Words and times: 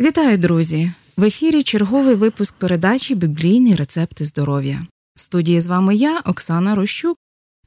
Вітаю, 0.00 0.38
друзі! 0.38 0.92
В 1.16 1.24
ефірі 1.24 1.62
черговий 1.62 2.14
випуск 2.14 2.58
передачі 2.58 3.14
Біблійні 3.14 3.74
рецепти 3.74 4.24
здоров'я. 4.24 4.82
В 5.16 5.20
студії 5.20 5.60
з 5.60 5.66
вами 5.66 5.96
я, 5.96 6.20
Оксана 6.20 6.74
Рощук, 6.74 7.16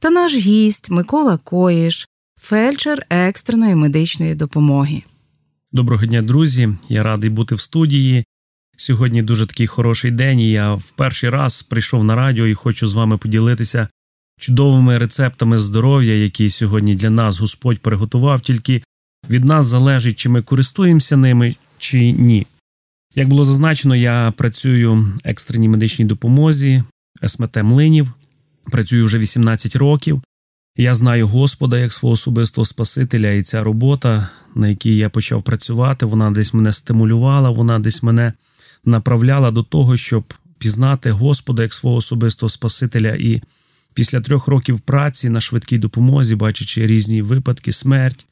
та 0.00 0.10
наш 0.10 0.34
гість 0.34 0.90
Микола 0.90 1.36
Коїш, 1.36 2.08
фельдшер 2.40 3.06
екстреної 3.10 3.74
медичної 3.74 4.34
допомоги. 4.34 5.02
Доброго 5.72 6.06
дня, 6.06 6.22
друзі! 6.22 6.68
Я 6.88 7.02
радий 7.02 7.30
бути 7.30 7.54
в 7.54 7.60
студії. 7.60 8.24
Сьогодні 8.76 9.22
дуже 9.22 9.46
такий 9.46 9.66
хороший 9.66 10.10
день. 10.10 10.40
і 10.40 10.50
Я 10.50 10.74
в 10.74 10.90
перший 10.90 11.30
раз 11.30 11.62
прийшов 11.62 12.04
на 12.04 12.14
радіо 12.14 12.46
і 12.46 12.54
хочу 12.54 12.86
з 12.86 12.92
вами 12.92 13.18
поділитися 13.18 13.88
чудовими 14.38 14.98
рецептами 14.98 15.58
здоров'я, 15.58 16.14
які 16.14 16.50
сьогодні 16.50 16.94
для 16.94 17.10
нас 17.10 17.38
Господь 17.38 17.78
приготував. 17.78 18.40
Тільки 18.40 18.82
від 19.30 19.44
нас 19.44 19.66
залежить, 19.66 20.18
чи 20.18 20.28
ми 20.28 20.42
користуємося 20.42 21.16
ними, 21.16 21.54
чи 21.82 22.12
ні. 22.12 22.46
Як 23.14 23.28
було 23.28 23.44
зазначено, 23.44 23.96
я 23.96 24.32
працюю 24.36 24.94
в 24.94 25.20
екстреній 25.24 25.68
медичній 25.68 26.04
допомозі 26.04 26.84
СМТ 27.26 27.56
Млинів, 27.56 28.12
працюю 28.70 29.04
вже 29.04 29.18
18 29.18 29.76
років. 29.76 30.22
Я 30.76 30.94
знаю 30.94 31.28
Господа 31.28 31.78
як 31.78 31.92
свого 31.92 32.12
особистого 32.12 32.64
Спасителя, 32.64 33.30
і 33.30 33.42
ця 33.42 33.64
робота, 33.64 34.28
на 34.54 34.68
якій 34.68 34.96
я 34.96 35.08
почав 35.08 35.42
працювати, 35.42 36.06
вона 36.06 36.30
десь 36.30 36.54
мене 36.54 36.72
стимулювала, 36.72 37.50
вона 37.50 37.78
десь 37.78 38.02
мене 38.02 38.32
направляла 38.84 39.50
до 39.50 39.62
того, 39.62 39.96
щоб 39.96 40.34
пізнати 40.58 41.10
Господа 41.10 41.62
як 41.62 41.74
свого 41.74 41.96
особистого 41.96 42.50
Спасителя. 42.50 43.10
І 43.10 43.42
після 43.94 44.20
трьох 44.20 44.46
років 44.46 44.80
праці 44.80 45.28
на 45.28 45.40
швидкій 45.40 45.78
допомозі, 45.78 46.34
бачачи 46.34 46.86
різні 46.86 47.22
випадки, 47.22 47.72
смерть, 47.72 48.26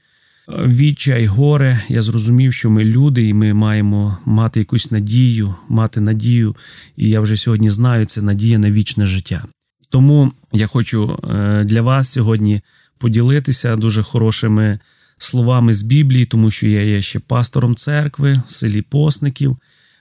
відчай, 0.67 1.27
горе, 1.27 1.85
я 1.89 2.03
зрозумів, 2.03 2.53
що 2.53 2.71
ми 2.71 2.85
люди, 2.85 3.29
і 3.29 3.35
ми 3.35 3.55
маємо 3.55 4.19
мати 4.25 4.61
якусь 4.61 4.91
надію, 4.91 5.55
мати 5.69 6.01
надію. 6.01 6.57
І 6.97 7.09
я 7.09 7.21
вже 7.21 7.37
сьогодні 7.37 7.71
знаю, 7.71 8.05
це 8.05 8.23
надія 8.23 8.59
на 8.59 8.71
вічне 8.71 9.07
життя. 9.07 9.45
Тому 9.91 10.33
я 10.53 10.67
хочу 10.67 11.19
е, 11.31 11.65
для 11.65 11.83
вас 11.83 12.09
сьогодні 12.09 12.61
поділитися 12.99 13.77
дуже 13.77 14.03
хорошими 14.03 14.79
словами 15.19 15.73
з 15.73 15.83
Біблії, 15.83 16.27
тому 16.27 16.51
що 16.51 16.69
я 16.69 16.83
є 16.83 17.03
ще 17.03 17.19
пастором 17.19 17.75
церкви 17.75 18.43
в 18.47 18.53
селі 18.53 18.83
Посників. 18.83 19.57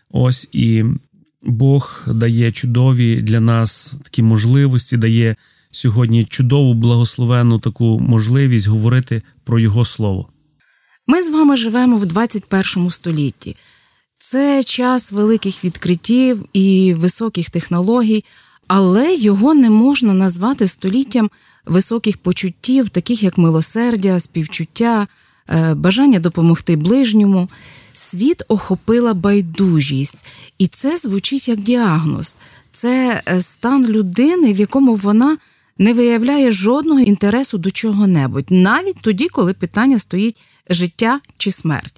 Ось 0.09 0.50
і 0.52 0.83
Бог 1.44 2.05
дає 2.08 2.52
чудові 2.52 3.22
для 3.22 3.39
нас 3.39 3.95
такі 4.03 4.23
можливості, 4.23 4.97
дає 4.97 5.36
сьогодні 5.72 6.25
чудову 6.25 6.73
благословенну 6.73 7.59
таку 7.59 8.00
можливість 8.00 8.67
говорити 8.67 9.22
про 9.44 9.59
Його 9.59 9.86
слово. 9.86 10.30
Ми 11.11 11.23
з 11.23 11.29
вами 11.29 11.57
живемо 11.57 11.97
в 11.97 12.05
21 12.05 12.91
столітті. 12.91 13.55
Це 14.19 14.63
час 14.63 15.11
великих 15.11 15.63
відкриттів 15.63 16.45
і 16.53 16.93
високих 16.93 17.49
технологій, 17.49 18.23
але 18.67 19.15
його 19.15 19.53
не 19.53 19.69
можна 19.69 20.13
назвати 20.13 20.67
століттям 20.67 21.30
високих 21.65 22.17
почуттів, 22.17 22.89
таких 22.89 23.23
як 23.23 23.37
милосердя, 23.37 24.19
співчуття, 24.19 25.07
е, 25.49 25.73
бажання 25.73 26.19
допомогти 26.19 26.75
ближньому. 26.75 27.49
Світ 27.93 28.43
охопила 28.47 29.13
байдужість, 29.13 30.25
і 30.57 30.67
це 30.67 30.97
звучить 30.97 31.47
як 31.47 31.59
діагноз. 31.59 32.37
Це 32.71 33.21
е, 33.27 33.41
стан 33.41 33.85
людини, 33.87 34.53
в 34.53 34.59
якому 34.59 34.95
вона 34.95 35.37
не 35.80 35.94
виявляє 35.94 36.52
жодного 36.52 36.99
інтересу 36.99 37.58
до 37.58 37.72
чого-небудь, 37.72 38.45
навіть 38.49 39.02
тоді, 39.02 39.27
коли 39.27 39.53
питання 39.53 39.99
стоїть 39.99 40.41
життя 40.69 41.19
чи 41.38 41.52
смерть. 41.52 41.95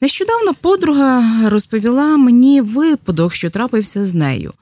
Нещодавно 0.00 0.54
подруга 0.54 1.48
розповіла 1.48 2.16
мені 2.16 2.60
випадок, 2.60 3.34
що 3.34 3.50
трапився 3.50 4.04
з 4.04 4.14
нею. 4.14 4.52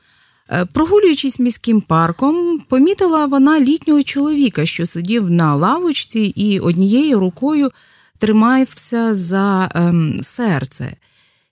Е, 0.51 0.65
прогулюючись 0.65 1.39
міським 1.39 1.81
парком, 1.81 2.61
помітила 2.69 3.27
вона 3.27 3.61
літнього 3.61 4.03
чоловіка, 4.03 4.67
що 4.67 4.87
сидів 4.87 5.31
на 5.31 5.55
лавочці 5.55 6.21
і 6.21 6.61
однією 6.61 7.21
рукою 7.21 7.71
тримався 8.19 9.15
за 9.15 9.71
ем, 9.75 10.21
серце. 10.23 10.97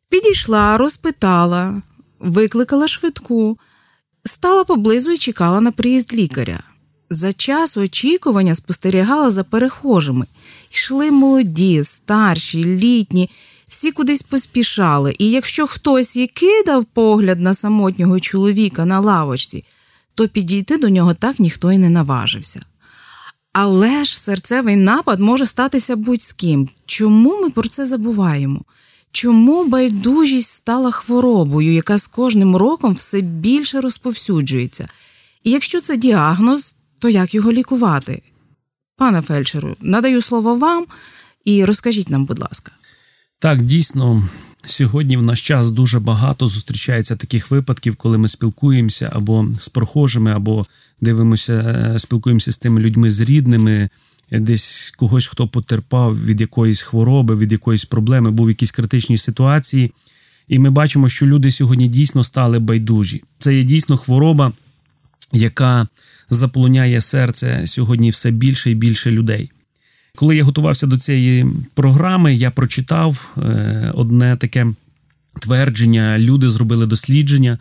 Підійшла, 0.08 0.76
розпитала, 0.76 1.82
викликала 2.18 2.88
швидку, 2.88 3.58
стала 4.24 4.64
поблизу 4.64 5.10
і 5.10 5.18
чекала 5.18 5.60
на 5.60 5.72
приїзд 5.72 6.14
лікаря. 6.14 6.62
За 7.12 7.32
час 7.32 7.76
очікування 7.76 8.54
спостерігала 8.54 9.30
за 9.30 9.44
перехожими. 9.44 10.26
Йшли 10.70 11.10
молоді, 11.10 11.84
старші, 11.84 12.64
літні, 12.64 13.30
всі 13.68 13.92
кудись 13.92 14.22
поспішали, 14.22 15.14
і 15.18 15.30
якщо 15.30 15.66
хтось 15.66 16.16
і 16.16 16.26
кидав 16.26 16.84
погляд 16.84 17.40
на 17.40 17.54
самотнього 17.54 18.20
чоловіка 18.20 18.84
на 18.84 19.00
лавочці, 19.00 19.64
то 20.14 20.28
підійти 20.28 20.78
до 20.78 20.88
нього 20.88 21.14
так 21.14 21.40
ніхто 21.40 21.72
й 21.72 21.78
не 21.78 21.90
наважився. 21.90 22.60
Але 23.52 24.04
ж 24.04 24.20
серцевий 24.20 24.76
напад 24.76 25.20
може 25.20 25.46
статися 25.46 25.96
будь 25.96 26.22
з 26.22 26.32
ким. 26.32 26.68
Чому 26.86 27.40
ми 27.42 27.50
про 27.50 27.68
це 27.68 27.86
забуваємо? 27.86 28.62
Чому 29.10 29.64
байдужість 29.64 30.50
стала 30.50 30.90
хворобою, 30.90 31.72
яка 31.72 31.98
з 31.98 32.06
кожним 32.06 32.56
роком 32.56 32.92
все 32.92 33.20
більше 33.20 33.80
розповсюджується? 33.80 34.88
І 35.44 35.50
якщо 35.50 35.80
це 35.80 35.96
діагноз, 35.96 36.76
то 37.02 37.08
як 37.08 37.34
його 37.34 37.52
лікувати? 37.52 38.22
Пане 38.96 39.22
фельдшеру, 39.22 39.76
надаю 39.80 40.22
слово 40.22 40.54
вам 40.56 40.86
і 41.44 41.64
розкажіть 41.64 42.10
нам, 42.10 42.24
будь 42.24 42.38
ласка. 42.38 42.72
Так, 43.38 43.62
дійсно, 43.62 44.28
сьогодні 44.66 45.16
в 45.16 45.26
наш 45.26 45.46
час 45.46 45.72
дуже 45.72 46.00
багато 46.00 46.46
зустрічається 46.46 47.16
таких 47.16 47.50
випадків, 47.50 47.96
коли 47.96 48.18
ми 48.18 48.28
спілкуємося 48.28 49.10
або 49.12 49.46
з 49.60 49.68
прохожими, 49.68 50.32
або 50.32 50.66
дивимося, 51.00 51.52
е, 51.52 51.98
спілкуємося 51.98 52.52
з 52.52 52.58
тими 52.58 52.80
людьми 52.80 53.10
з 53.10 53.20
рідними, 53.20 53.88
десь 54.30 54.92
когось, 54.96 55.26
хто 55.26 55.48
потерпав 55.48 56.24
від 56.24 56.40
якоїсь 56.40 56.82
хвороби, 56.82 57.36
від 57.36 57.52
якоїсь 57.52 57.84
проблеми, 57.84 58.30
був 58.30 58.46
в 58.46 58.50
якійсь 58.50 58.72
критичній 58.72 59.18
ситуації. 59.18 59.92
І 60.48 60.58
ми 60.58 60.70
бачимо, 60.70 61.08
що 61.08 61.26
люди 61.26 61.50
сьогодні 61.50 61.88
дійсно 61.88 62.24
стали 62.24 62.58
байдужі. 62.58 63.22
Це 63.38 63.54
є 63.54 63.64
дійсно 63.64 63.96
хвороба, 63.96 64.52
яка 65.32 65.88
заполоняє 66.32 67.00
серце 67.00 67.62
сьогодні 67.64 68.10
все 68.10 68.30
більше 68.30 68.70
і 68.70 68.74
більше 68.74 69.10
людей. 69.10 69.50
Коли 70.16 70.36
я 70.36 70.44
готувався 70.44 70.86
до 70.86 70.98
цієї 70.98 71.46
програми, 71.74 72.34
я 72.34 72.50
прочитав 72.50 73.36
е, 73.38 73.92
одне 73.94 74.36
таке 74.36 74.66
твердження. 75.40 76.18
Люди 76.18 76.48
зробили 76.48 76.86
дослідження, 76.86 77.58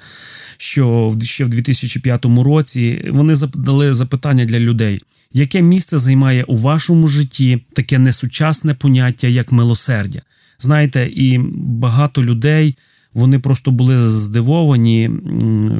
що 0.57 1.15
ще 1.23 1.45
в 1.45 1.49
2005 1.49 2.25
році 2.25 3.09
вони 3.11 3.35
задали 3.35 3.93
запитання 3.93 4.45
для 4.45 4.59
людей, 4.59 4.99
яке 5.33 5.61
місце 5.61 5.97
займає 5.97 6.43
у 6.43 6.55
вашому 6.55 7.07
житті 7.07 7.63
таке 7.73 7.99
несучасне 7.99 8.73
поняття, 8.73 9.27
як 9.27 9.51
милосердя. 9.51 10.21
Знаєте, 10.59 11.09
і 11.11 11.37
багато 11.55 12.23
людей. 12.23 12.75
Вони 13.13 13.39
просто 13.39 13.71
були 13.71 14.09
здивовані 14.09 15.09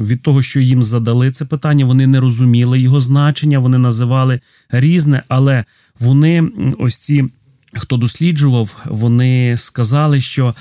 від 0.02 0.22
того, 0.22 0.42
що 0.42 0.60
їм 0.60 0.82
задали 0.82 1.30
це 1.30 1.44
питання. 1.44 1.84
Вони 1.84 2.06
не 2.06 2.20
розуміли 2.20 2.80
його 2.80 3.00
значення, 3.00 3.58
вони 3.58 3.78
називали 3.78 4.40
різне, 4.70 5.22
але 5.28 5.64
вони, 6.00 6.50
ось 6.78 6.98
ці, 6.98 7.24
хто 7.74 7.96
досліджував, 7.96 8.76
вони 8.86 9.56
сказали, 9.56 10.20
що 10.20 10.54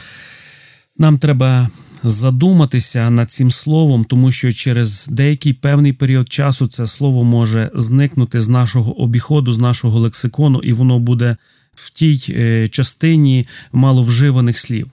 нам 0.97 1.17
треба 1.17 1.69
задуматися 2.03 3.09
над 3.09 3.31
цим 3.31 3.51
словом, 3.51 4.03
тому 4.03 4.31
що 4.31 4.51
через 4.51 5.07
деякий 5.07 5.53
певний 5.53 5.93
період 5.93 6.33
часу 6.33 6.67
це 6.67 6.87
слово 6.87 7.23
може 7.23 7.71
зникнути 7.75 8.41
з 8.41 8.49
нашого 8.49 9.01
обіходу, 9.01 9.53
з 9.53 9.57
нашого 9.57 9.99
лексикону, 9.99 10.59
і 10.59 10.73
воно 10.73 10.99
буде 10.99 11.37
в 11.73 11.89
тій 11.89 12.25
е, 12.29 12.67
частині 12.67 13.47
маловживаних 13.71 14.57
слів. 14.57 14.87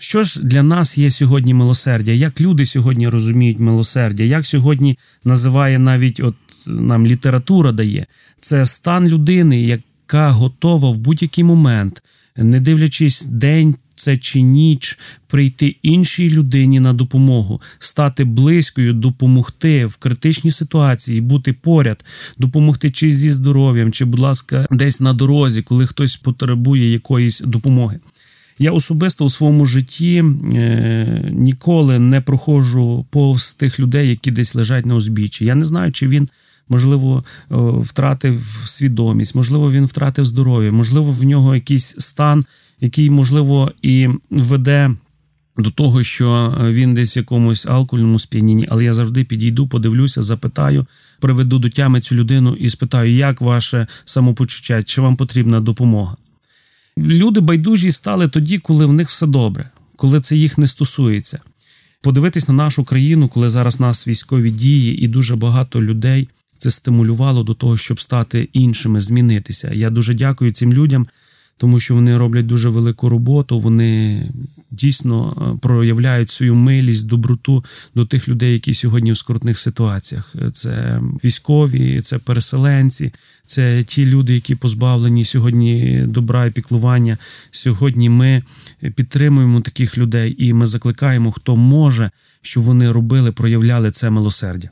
Що 0.00 0.22
ж 0.22 0.40
для 0.42 0.62
нас 0.62 0.98
є 0.98 1.10
сьогодні 1.10 1.54
милосердя? 1.54 2.12
Як 2.12 2.40
люди 2.40 2.66
сьогодні 2.66 3.08
розуміють 3.08 3.58
милосердя? 3.58 4.24
Як 4.24 4.46
сьогодні 4.46 4.98
називає 5.24 5.78
навіть 5.78 6.20
от 6.20 6.34
нам 6.66 7.06
література 7.06 7.72
дає? 7.72 8.06
Це 8.40 8.66
стан 8.66 9.08
людини, 9.08 9.62
яка 9.62 10.30
готова 10.30 10.90
в 10.90 10.96
будь-який 10.96 11.44
момент, 11.44 12.02
не 12.36 12.60
дивлячись 12.60 13.22
день. 13.22 13.76
Це 13.94 14.16
чи 14.16 14.40
ніч 14.40 14.98
прийти 15.26 15.76
іншій 15.82 16.30
людині 16.30 16.80
на 16.80 16.92
допомогу, 16.92 17.60
стати 17.78 18.24
близькою, 18.24 18.92
допомогти 18.92 19.86
в 19.86 19.96
критичній 19.96 20.50
ситуації, 20.50 21.20
бути 21.20 21.52
поряд, 21.52 22.04
допомогти 22.38 22.90
чи 22.90 23.10
зі 23.10 23.30
здоров'ям, 23.30 23.92
чи, 23.92 24.04
будь 24.04 24.20
ласка, 24.20 24.66
десь 24.70 25.00
на 25.00 25.12
дорозі, 25.12 25.62
коли 25.62 25.86
хтось 25.86 26.16
потребує 26.16 26.92
якоїсь 26.92 27.40
допомоги. 27.40 28.00
Я 28.58 28.72
особисто 28.72 29.24
у 29.24 29.30
своєму 29.30 29.66
житті 29.66 30.16
е, 30.18 31.30
ніколи 31.32 31.98
не 31.98 32.20
проходжу 32.20 33.06
повз 33.10 33.54
тих 33.54 33.80
людей, 33.80 34.08
які 34.08 34.30
десь 34.30 34.54
лежать 34.54 34.86
на 34.86 34.94
узбіччі. 34.94 35.44
Я 35.44 35.54
не 35.54 35.64
знаю, 35.64 35.92
чи 35.92 36.08
він. 36.08 36.28
Можливо, 36.70 37.24
втратив 37.80 38.62
свідомість, 38.66 39.34
можливо, 39.34 39.72
він 39.72 39.84
втратив 39.84 40.24
здоров'я, 40.24 40.72
можливо, 40.72 41.10
в 41.10 41.24
нього 41.24 41.54
якийсь 41.54 41.94
стан, 41.98 42.44
який, 42.80 43.10
можливо, 43.10 43.72
і 43.82 44.08
веде 44.30 44.90
до 45.58 45.70
того, 45.70 46.02
що 46.02 46.56
він 46.60 46.90
десь 46.90 47.16
в 47.16 47.18
якомусь 47.18 47.66
алкогольному 47.66 48.18
сп'янінні, 48.18 48.66
але 48.68 48.84
я 48.84 48.92
завжди 48.92 49.24
підійду, 49.24 49.68
подивлюся, 49.68 50.22
запитаю, 50.22 50.86
приведу 51.20 51.58
до 51.58 51.68
тями 51.68 52.00
цю 52.00 52.14
людину 52.14 52.54
і 52.54 52.70
спитаю, 52.70 53.12
як 53.12 53.40
ваше 53.40 53.86
самопочуття, 54.04 54.82
чи 54.82 55.00
вам 55.00 55.16
потрібна 55.16 55.60
допомога. 55.60 56.16
Люди 56.98 57.40
байдужі 57.40 57.92
стали 57.92 58.28
тоді, 58.28 58.58
коли 58.58 58.86
в 58.86 58.92
них 58.92 59.08
все 59.08 59.26
добре, 59.26 59.70
коли 59.96 60.20
це 60.20 60.36
їх 60.36 60.58
не 60.58 60.66
стосується. 60.66 61.38
Подивитись 62.02 62.48
на 62.48 62.54
нашу 62.54 62.84
країну, 62.84 63.28
коли 63.28 63.48
зараз 63.48 63.80
нас 63.80 64.08
військові 64.08 64.50
дії, 64.50 64.98
і 65.04 65.08
дуже 65.08 65.36
багато 65.36 65.82
людей 65.82 66.28
це 66.58 66.70
стимулювало 66.70 67.42
до 67.42 67.54
того, 67.54 67.76
щоб 67.76 68.00
стати 68.00 68.48
іншими, 68.52 69.00
змінитися. 69.00 69.72
Я 69.74 69.90
дуже 69.90 70.14
дякую 70.14 70.52
цим 70.52 70.72
людям, 70.72 71.06
тому 71.58 71.80
що 71.80 71.94
вони 71.94 72.16
роблять 72.16 72.46
дуже 72.46 72.68
велику 72.68 73.08
роботу. 73.08 73.60
Вони 73.60 74.22
дійсно 74.70 75.36
е, 75.36 75.58
проявляють 75.60 76.30
свою 76.30 76.54
милість, 76.54 77.06
доброту 77.06 77.64
до 77.94 78.06
тих 78.06 78.28
людей, 78.28 78.52
які 78.52 78.74
сьогодні 78.74 79.12
в 79.12 79.16
скрутних 79.16 79.58
ситуаціях. 79.58 80.34
Це 80.52 81.00
військові, 81.24 82.00
це 82.00 82.18
переселенці, 82.18 83.12
це 83.46 83.82
ті 83.82 84.06
люди, 84.06 84.34
які 84.34 84.54
позбавлені 84.54 85.24
сьогодні 85.24 86.02
добра 86.06 86.46
і 86.46 86.50
піклування. 86.50 87.18
Сьогодні 87.50 88.08
ми 88.08 88.42
підтримуємо 88.94 89.60
таких 89.60 89.98
людей, 89.98 90.34
і 90.38 90.52
ми 90.52 90.66
закликаємо, 90.66 91.32
хто 91.32 91.56
може, 91.56 92.10
щоб 92.42 92.62
вони 92.62 92.92
робили, 92.92 93.32
проявляли 93.32 93.90
це 93.90 94.10
милосердя. 94.10 94.70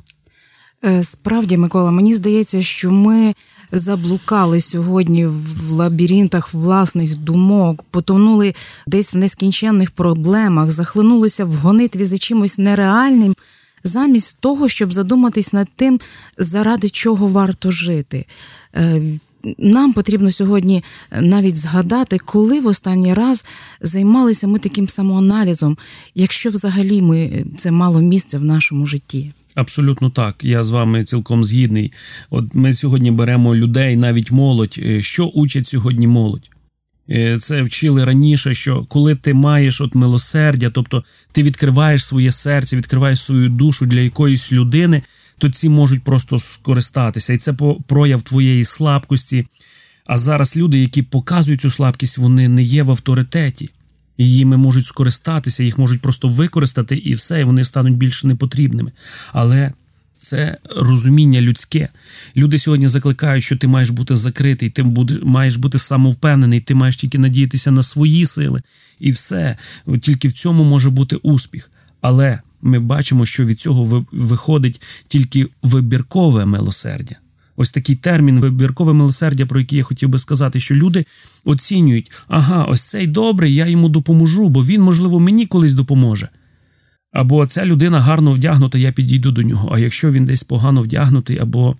Е, 0.87 1.05
справді, 1.05 1.56
Микола, 1.56 1.91
мені 1.91 2.15
здається, 2.15 2.62
що 2.62 2.91
ми 2.91 3.35
заблукали 3.73 4.61
сьогодні 4.61 5.27
в 5.27 5.71
лабіринтах 5.71 6.55
власних 6.55 7.17
думок, 7.17 7.85
потонули 7.91 8.55
десь 8.87 9.15
в 9.15 9.17
нескінченних 9.17 9.91
проблемах, 9.91 10.71
захлинулися 10.71 11.44
в 11.44 11.53
гонитві 11.53 12.05
за 12.05 12.19
чимось 12.19 12.59
нереальним, 12.59 13.35
замість 13.85 14.38
того, 14.41 14.69
щоб 14.69 14.93
задуматись 14.93 15.53
над 15.53 15.69
тим, 15.77 16.00
заради 16.38 16.88
чого 16.88 17.27
варто 17.27 17.71
жити. 17.71 18.27
Е, 18.75 19.03
нам 19.59 19.93
потрібно 19.93 20.31
сьогодні 20.31 20.85
навіть 21.21 21.56
згадати, 21.56 22.19
коли 22.19 22.61
в 22.61 22.67
останній 22.67 23.15
раз 23.15 23.47
займалися 23.81 24.47
ми 24.47 24.59
таким 24.59 24.88
самоаналізом, 24.88 25.79
якщо 26.15 26.50
взагалі 26.50 27.03
ми 27.03 27.47
це 27.59 27.71
мало 27.71 28.00
місце 28.00 28.38
в 28.38 28.44
нашому 28.44 28.87
житті. 28.87 29.33
Абсолютно 29.56 30.11
так. 30.11 30.44
Я 30.44 30.62
з 30.62 30.70
вами 30.70 31.05
цілком 31.05 31.44
згідний. 31.44 31.93
От 32.31 32.44
ми 32.53 32.73
сьогодні 32.73 33.11
беремо 33.11 33.56
людей, 33.56 33.97
навіть 33.97 34.31
молодь. 34.31 34.75
Е, 34.79 35.03
що 35.03 35.26
учать 35.26 35.67
сьогодні 35.67 36.06
молодь? 36.06 36.50
Е, 37.11 37.38
це 37.38 37.62
вчили 37.62 38.05
раніше, 38.05 38.55
що 38.55 38.85
коли 38.85 39.14
ти 39.14 39.35
маєш 39.35 39.81
от 39.81 39.94
милосердя, 39.94 40.70
тобто 40.70 41.05
ти 41.32 41.43
відкриваєш 41.43 42.05
своє 42.05 42.31
серце, 42.31 42.76
відкриваєш 42.76 43.20
свою 43.20 43.49
душу 43.49 43.87
для 43.87 44.00
якоїсь 44.00 44.53
людини, 44.53 45.03
то 45.38 45.49
ці 45.49 45.69
можуть 45.69 46.05
просто 46.05 46.38
скористатися. 46.38 47.32
І 47.32 47.38
це 47.38 47.52
прояв 47.87 48.23
твоєї 48.23 48.64
слабкості. 48.64 49.47
А 50.06 50.19
зараз 50.19 50.56
люди, 50.56 50.79
які 50.79 51.02
показують 51.02 51.61
цю 51.61 51.70
слабкість, 51.70 52.19
вони 52.19 52.49
не 52.49 52.62
є 52.62 52.82
в 52.82 52.91
авторитеті. 52.91 53.70
Їми 54.19 54.57
можуть 54.57 54.85
скористатися, 54.85 55.63
їх 55.63 55.79
можуть 55.79 56.01
просто 56.01 56.29
використати 56.29 56.97
і 56.97 57.15
все, 57.15 57.41
і 57.41 57.45
вони 57.45 57.65
стануть 57.65 57.97
більш 57.97 58.25
непотрібними. 58.25 58.93
Але 59.33 59.73
це 60.19 60.57
розуміння 60.77 61.41
людське. 61.41 61.89
Люди 62.37 62.59
сьогодні 62.59 62.89
закликають, 62.89 63.45
що 63.45 63.57
ти 63.57 63.67
маєш 63.67 63.91
бути 63.91 64.17
закритий, 64.17 64.71
ти 64.71 64.83
маєш 65.23 65.57
бути 65.57 65.79
самовпевнений, 65.79 66.61
ти 66.61 66.75
маєш 66.75 66.97
тільки 66.97 67.19
надіятися 67.19 67.71
на 67.71 67.83
свої 67.83 68.27
сили, 68.27 68.61
і 69.01 69.11
все. 69.11 69.57
Тільки 70.01 70.29
в 70.29 70.33
цьому 70.33 70.65
може 70.65 70.91
бути 70.91 71.17
успіх. 71.17 71.71
Але 72.01 72.41
ми 72.62 72.79
бачимо, 72.79 73.27
що 73.27 73.45
від 73.45 73.61
цього 73.61 74.07
виходить 74.12 74.83
тільки 75.09 75.47
вибіркове 75.62 76.47
милосердя 76.47 77.17
ось 77.56 77.73
такий 77.73 77.97
термін 77.97 78.41
вибіркове 78.41 78.93
милосердя, 78.93 79.47
про 79.47 79.61
який 79.61 79.76
я 79.76 79.82
хотів 79.82 80.08
би 80.08 80.19
сказати, 80.19 80.61
що 80.61 80.75
люди 80.75 81.05
оцінюють, 81.44 82.12
ага, 82.29 82.64
ось 82.64 82.82
цей 82.82 83.06
добрий, 83.06 83.55
я 83.55 83.67
йому 83.67 83.88
допоможу, 83.88 84.49
бо 84.49 84.64
він, 84.64 84.82
можливо, 84.82 85.20
мені 85.20 85.47
колись 85.47 85.75
допоможе. 85.75 86.29
Або 87.12 87.47
ця 87.47 87.67
людина 87.67 88.00
гарно 88.00 88.32
вдягнута, 88.32 88.79
я 88.79 88.93
підійду 88.93 89.32
до 89.32 89.43
нього. 89.43 89.70
А 89.73 89.79
якщо 89.79 90.11
він 90.11 90.25
десь 90.25 90.44
погано 90.44 90.82
вдягнутий, 90.82 91.38
або 91.38 91.76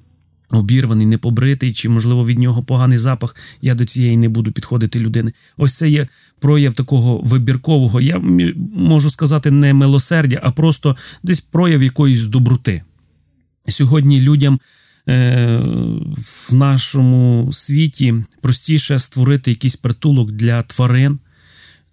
обірваний, 0.51 1.07
непобритий, 1.07 1.73
чи, 1.73 1.89
можливо, 1.89 2.27
від 2.27 2.39
нього 2.39 2.63
поганий 2.63 2.99
запах, 2.99 3.37
я 3.63 3.75
до 3.75 3.85
цієї 3.85 4.17
не 4.17 4.29
буду 4.29 4.53
підходити 4.53 4.99
людини. 4.99 5.33
Ось 5.57 5.75
це 5.75 5.89
є 5.89 6.09
прояв 6.41 6.75
такого 6.75 7.19
вибіркового, 7.19 8.01
я 8.01 8.19
можу 8.75 9.11
сказати, 9.11 9.51
не 9.51 9.75
милосердя, 9.75 10.41
а 10.43 10.51
просто 10.51 10.97
десь 11.23 11.41
прояв 11.41 11.83
якоїсь 11.83 12.23
доброти. 12.23 12.83
Сьогодні 13.69 14.21
людям 14.21 14.61
в 15.07 16.55
нашому 16.55 17.49
світі 17.53 18.15
простіше 18.41 18.99
створити 18.99 19.51
якийсь 19.51 19.77
притулок 19.77 20.33
для 20.33 20.63
тварин, 20.63 21.19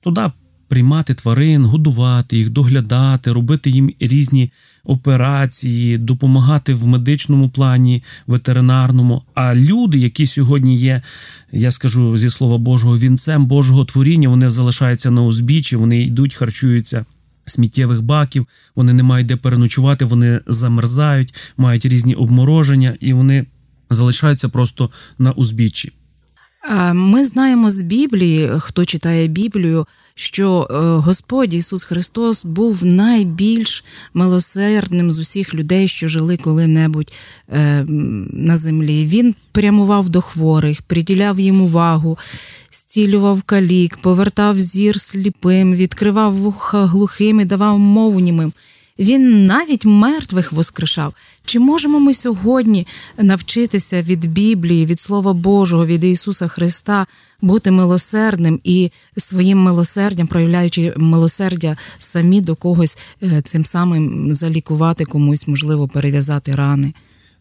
туди 0.02 0.32
приймати 0.68 1.14
тварин, 1.14 1.66
годувати 1.66 2.38
їх, 2.38 2.50
доглядати, 2.50 3.34
робити 3.34 3.70
їм 3.70 3.94
різні 4.00 4.52
операції, 4.84 5.98
допомагати 5.98 6.74
в 6.74 6.88
медичному 6.88 7.50
плані, 7.50 8.04
ветеринарному. 8.28 9.22
А 9.34 9.56
люди, 9.56 9.98
які 9.98 10.26
сьогодні 10.26 10.76
є, 10.78 11.02
я 11.52 11.72
скажу 11.72 12.18
зі 12.18 12.30
слова 12.30 12.58
Божого, 12.58 12.98
вінцем 12.98 13.46
Божого 13.46 13.86
творіння, 13.86 14.30
вони 14.30 14.50
залишаються 14.50 15.12
на 15.12 15.22
узбіччі, 15.22 15.76
вони 15.76 16.02
йдуть, 16.02 16.36
харчуються 16.36 17.06
сміттєвих 17.46 18.02
баків, 18.02 18.48
вони 18.76 18.94
не 18.94 19.04
мають 19.04 19.28
де 19.28 19.36
переночувати, 19.36 20.06
вони 20.06 20.42
замерзають, 20.48 21.36
мають 21.58 21.86
різні 21.86 22.16
обмороження 22.16 22.98
і 23.00 23.14
вони 23.14 23.46
залишаються 23.90 24.50
просто 24.50 24.90
на 25.20 25.32
узбіччі. 25.32 25.94
Ми 26.94 27.26
знаємо 27.26 27.70
з 27.70 27.82
Біблії, 27.82 28.52
хто 28.60 28.86
читає 28.86 29.28
Біблію, 29.28 29.86
що 30.16 30.68
е, 30.70 30.76
Господь 31.02 31.54
Ісус 31.54 31.84
Христос 31.84 32.46
був 32.46 32.86
найбільш 32.86 33.84
милосердним 34.14 35.12
з 35.12 35.20
усіх 35.20 35.54
людей, 35.54 35.88
що 35.88 36.08
жили 36.08 36.38
коли-небудь 36.38 37.14
е, 37.50 37.86
на 38.34 38.58
землі. 38.58 39.06
Він 39.06 39.36
прямував 39.52 40.10
до 40.10 40.22
хворих, 40.22 40.82
приділяв 40.82 41.40
їм 41.40 41.62
увагу 41.62 42.18
зцілював 42.76 43.44
калік, 43.44 43.98
повертав 43.98 44.60
зір 44.60 45.00
сліпим, 45.00 45.76
відкривав 45.76 46.36
вуха 46.36 46.86
глухим 46.86 47.40
і 47.40 47.46
давав 47.46 47.80
мову 47.80 48.20
німим. 48.20 48.54
Він 49.00 49.46
навіть 49.46 49.86
мертвих 49.86 50.52
воскрешав. 50.52 51.14
Чи 51.46 51.60
можемо 51.60 52.00
ми 52.00 52.14
сьогодні 52.14 52.88
навчитися 53.18 54.02
від 54.02 54.26
Біблії, 54.26 54.86
від 54.86 55.00
Слова 55.00 55.34
Божого, 55.34 55.86
від 55.86 56.04
Ісуса 56.04 56.48
Христа 56.48 57.06
бути 57.42 57.72
милосердним 57.72 58.60
і 58.64 58.92
своїм 59.18 59.58
милосердям, 59.58 60.28
проявляючи 60.28 60.94
милосердя 60.98 61.78
самі 62.00 62.42
до 62.42 62.56
когось, 62.56 62.98
е, 63.24 63.42
цим 63.42 63.66
самим 63.66 64.34
залікувати 64.34 65.06
комусь, 65.06 65.48
можливо, 65.48 65.88
перев'язати 65.88 66.56
рани? 66.56 66.94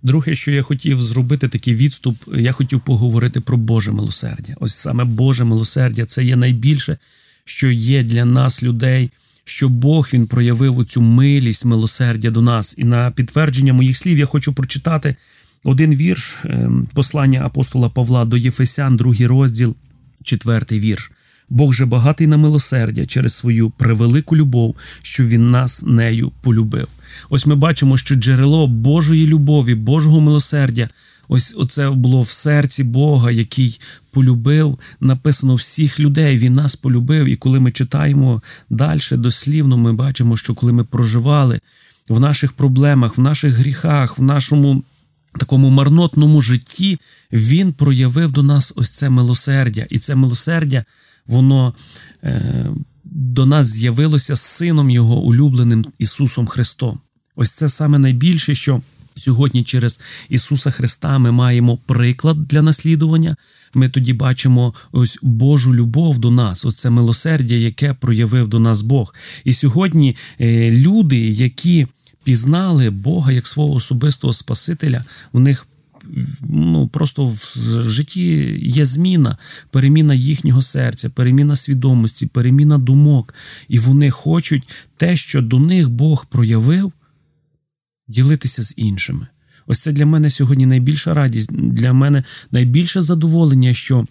Друге, 0.02 0.35
що 0.35 0.50
я 0.50 0.62
хотів 0.62 1.02
зробити 1.02 1.49
такий 1.49 1.75
відступ, 1.75 2.16
я 2.35 2.52
хотів 2.52 2.80
поговорити 2.80 3.40
про 3.40 3.56
Боже 3.56 3.92
милосердя. 3.92 4.56
Ось 4.61 4.75
саме 4.75 5.04
Боже 5.04 5.44
милосердя 5.44 6.04
це 6.04 6.25
є 6.25 6.37
найбільше, 6.37 6.99
що 7.44 7.71
є 7.71 8.02
для 8.02 8.25
нас, 8.25 8.62
людей, 8.62 9.11
що 9.45 9.69
Бог 9.69 10.09
він 10.13 10.27
проявив 10.27 10.87
цю 10.89 11.01
милість, 11.01 11.65
милосердя 11.65 12.31
до 12.31 12.43
нас. 12.43 12.75
І 12.79 12.85
на 12.85 13.11
підтвердження 13.11 13.73
моїх 13.73 13.97
слів 13.97 14.19
я 14.19 14.27
хочу 14.27 14.53
прочитати 14.53 15.17
один 15.65 15.95
вірш 15.95 16.37
ем, 16.45 16.89
послання 16.95 17.43
апостола 17.45 17.89
Павла 17.89 18.25
до 18.25 18.37
Єфесян, 18.37 18.97
другий 18.97 19.27
розділ, 19.27 19.77
четвертий 20.23 20.81
вірш. 20.81 21.13
Бог 21.49 21.73
же 21.73 21.87
багатий 21.87 22.27
на 22.27 22.37
милосердя 22.37 23.07
через 23.07 23.35
свою 23.35 23.71
превелику 23.71 24.37
любов, 24.37 24.77
що 25.03 25.25
він 25.25 25.47
нас 25.47 25.83
нею 25.87 26.33
полюбив. 26.43 26.89
Ось 27.31 27.47
ми 27.47 27.55
бачимо, 27.55 27.97
що 27.97 28.15
джерело 28.15 28.67
Божої 28.67 29.27
любові, 29.27 29.75
Божого 29.75 30.21
милосердя. 30.21 30.89
Ось 31.29 31.55
оце 31.57 31.91
було 31.91 32.23
в 32.23 32.31
серці 32.31 32.85
Бога, 32.85 33.31
який 33.31 33.81
полюбив, 34.11 34.79
написано 35.00 35.55
всіх 35.55 36.00
людей. 36.00 36.38
Він 36.38 36.52
нас 36.52 36.76
полюбив. 36.76 37.26
І 37.26 37.37
коли 37.37 37.61
ми 37.61 37.71
читаємо 37.71 38.43
далі 38.71 39.00
дослівно, 39.12 39.76
ми 39.76 39.93
бачимо, 39.93 40.37
що 40.37 40.55
коли 40.55 40.73
ми 40.73 40.85
проживали 40.85 41.61
в 42.09 42.21
наших 42.21 42.52
проблемах, 42.52 43.19
в 43.19 43.21
наших 43.21 43.55
гріхах, 43.55 44.19
в 44.19 44.23
нашому 44.23 44.83
такому 45.38 45.71
марнотному 45.71 46.43
житті, 46.43 46.99
він 47.33 47.73
проявив 47.73 48.33
до 48.33 48.43
нас 48.43 48.73
ось 48.76 48.91
це 48.91 49.11
милосердя. 49.11 49.87
І 49.91 49.99
це 49.99 50.14
милосердя, 50.14 50.85
воно. 51.26 51.75
Е, 52.25 52.67
до 53.05 53.47
нас 53.47 53.69
з'явилося 53.69 54.37
Сином 54.37 54.91
Його 54.91 55.21
улюбленим 55.21 55.87
Ісусом 55.99 56.47
Христом. 56.47 57.00
Ось 57.37 57.50
це 57.50 57.69
саме 57.69 57.99
найбільше, 57.99 58.55
що 58.55 58.81
Сьогодні 59.16 59.64
через 59.64 60.00
Ісуса 60.28 60.71
Христа 60.71 61.19
ми 61.19 61.33
маємо 61.33 61.76
приклад 61.87 62.49
для 62.49 62.62
наслідування. 62.62 63.37
Ми 63.75 63.88
тоді 63.88 64.12
бачимо 64.12 64.75
ось 64.92 65.19
Божу 65.23 65.75
любов 65.75 66.19
до 66.19 66.31
нас, 66.31 66.64
ось 66.64 66.76
це 66.76 66.90
милосердя, 66.90 67.54
яке 67.54 67.95
проявив 67.95 68.49
до 68.49 68.59
нас 68.59 68.83
Бог. 68.83 69.14
І 69.45 69.52
сьогодні 69.52 70.16
е, 70.40 70.71
люди, 70.71 71.19
які 71.19 71.87
пізнали 72.25 72.90
Бога 72.90 73.33
як 73.33 73.47
свого 73.47 73.75
особистого 73.75 74.33
Спасителя, 74.33 75.04
у 75.33 75.40
них 75.40 75.66
ну 76.40 76.88
просто 76.88 77.26
в 77.26 77.90
житті 77.90 78.59
є 78.62 78.85
зміна, 78.85 79.37
переміна 79.71 80.14
їхнього 80.14 80.62
серця, 80.62 81.11
переміна 81.11 81.57
свідомості, 81.57 82.26
переміна 82.26 82.78
думок, 82.78 83.35
і 83.69 83.78
вони 83.78 84.11
хочуть 84.11 84.69
те, 84.97 85.16
що 85.16 85.42
до 85.42 85.59
них 85.59 85.90
Бог 85.90 86.26
проявив, 86.26 86.92
ділитися 88.09 88.62
з 88.62 88.75
іншими. 88.76 89.26
Ось 89.66 89.78
це 89.78 89.92
для 89.92 90.06
мене 90.06 90.30
сьогодні 90.30 90.66
найбільша 90.66 91.14
радість, 91.14 91.52
для 91.52 91.92
мене 91.92 92.25
найбільше 92.50 93.00
задоволення, 93.00 93.75
що 93.75 94.06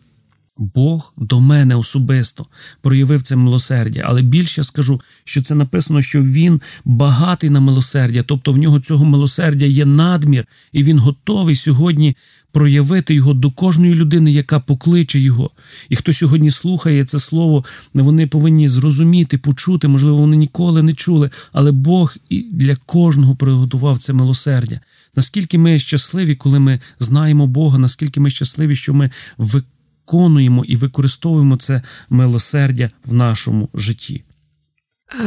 Бог 0.62 1.13
до 1.18 1.41
мене 1.41 1.75
особисто 1.75 2.46
проявив 2.82 3.22
це 3.22 3.36
милосердя, 3.36 4.01
але 4.06 4.22
більше 4.22 4.63
скажу, 4.63 5.01
що 5.24 5.41
це 5.41 5.56
написано, 5.56 6.01
що 6.01 6.22
він 6.22 6.62
багатий 6.86 7.50
на 7.50 7.60
милосердя, 7.60 8.24
тобто 8.24 8.51
в 8.51 8.58
нього 8.58 8.80
цього 8.80 9.06
милосердя 9.06 9.65
є 9.65 9.86
надмір, 9.86 10.46
і 10.72 10.84
він 10.84 11.00
готовий 11.00 11.56
сьогодні 11.56 12.15
проявити 12.51 13.13
його 13.13 13.34
до 13.34 13.51
кожної 13.51 13.94
людини, 13.94 14.32
яка 14.32 14.60
покличе 14.60 15.20
його. 15.20 15.50
І 15.89 15.96
хто 15.96 16.13
сьогодні 16.13 16.51
слухає 16.51 17.06
це 17.06 17.20
слово, 17.20 17.65
вони 17.94 18.27
повинні 18.27 18.70
зрозуміти, 18.70 19.38
почути, 19.38 19.88
можливо, 19.88 20.18
вони 20.18 20.36
ніколи 20.36 20.84
не 20.84 20.94
чули, 20.94 21.30
але 21.51 21.72
Бог 21.72 22.15
і 22.30 22.41
для 22.41 22.75
кожного 22.75 23.36
приготував 23.36 24.00
це 24.00 24.13
милосердя. 24.13 24.80
Наскільки 25.15 25.58
ми 25.58 25.80
щасливі, 25.80 26.36
коли 26.36 26.60
ми 26.60 26.80
знаємо 27.00 27.48
Бога, 27.48 27.77
наскільки 27.77 28.20
ми 28.20 28.30
щасливі, 28.30 28.75
що 28.75 28.94
ми 28.94 29.12
виконуємо 29.38 29.71
виконуємо 30.01 30.65
і 30.65 30.75
використовуємо 30.75 31.58
це 31.58 31.81
милосердя 32.10 32.89
в 33.05 33.13
нашому 33.13 33.70
житті. 33.74 34.24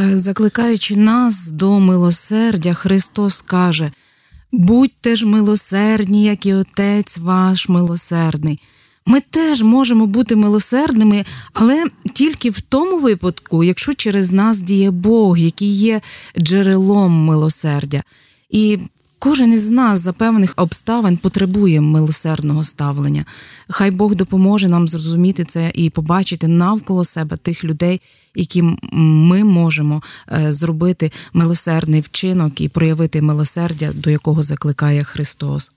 Е, 0.03 0.19
закликаючи 0.19 0.97
нас 0.97 1.51
до 1.51 1.81
милосердя, 1.81 2.75
Христос 2.75 3.43
каже: 3.43 3.93
будьте 4.53 5.17
ж 5.17 5.27
милосердні, 5.27 6.25
як 6.25 6.47
і 6.47 6.55
Отець 6.55 7.19
ваш 7.19 7.69
милосердний. 7.69 8.61
Ми 9.07 9.21
теж 9.21 9.63
можемо 9.63 10.07
бути 10.07 10.37
милосердними, 10.37 11.25
але 11.53 11.85
тільки 12.13 12.51
в 12.51 12.61
тому 12.61 12.99
випадку, 12.99 13.65
якщо 13.65 13.95
через 13.95 14.31
нас 14.31 14.61
діє 14.61 14.91
Бог, 14.91 15.39
який 15.39 15.69
є 15.69 16.01
джерелом 16.39 17.13
милосердя. 17.13 18.03
І 18.51 18.79
Кожен 19.25 19.53
із 19.53 19.71
нас 19.71 20.01
за 20.01 20.13
певних 20.13 20.53
обставин 20.57 21.17
потребує 21.17 21.81
милосердного 21.81 22.65
ставлення. 22.65 23.25
Хай 23.71 23.91
Бог 23.91 24.15
допоможе 24.15 24.69
нам 24.69 24.89
зрозуміти 24.89 25.45
це 25.45 25.73
і 25.75 25.91
побачити 25.91 26.49
навколо 26.49 27.05
себе 27.05 27.37
тих 27.37 27.65
людей, 27.65 28.01
яким 28.35 28.79
ми 28.93 29.45
можемо 29.45 30.03
е, 30.33 30.53
зробити 30.53 31.13
милосердний 31.33 32.01
вчинок 32.01 32.61
і 32.61 32.69
проявити 32.69 33.23
милосердя, 33.23 33.93
до 33.95 34.11
якого 34.11 34.43
закликає 34.43 35.05
Христос. 35.05 35.71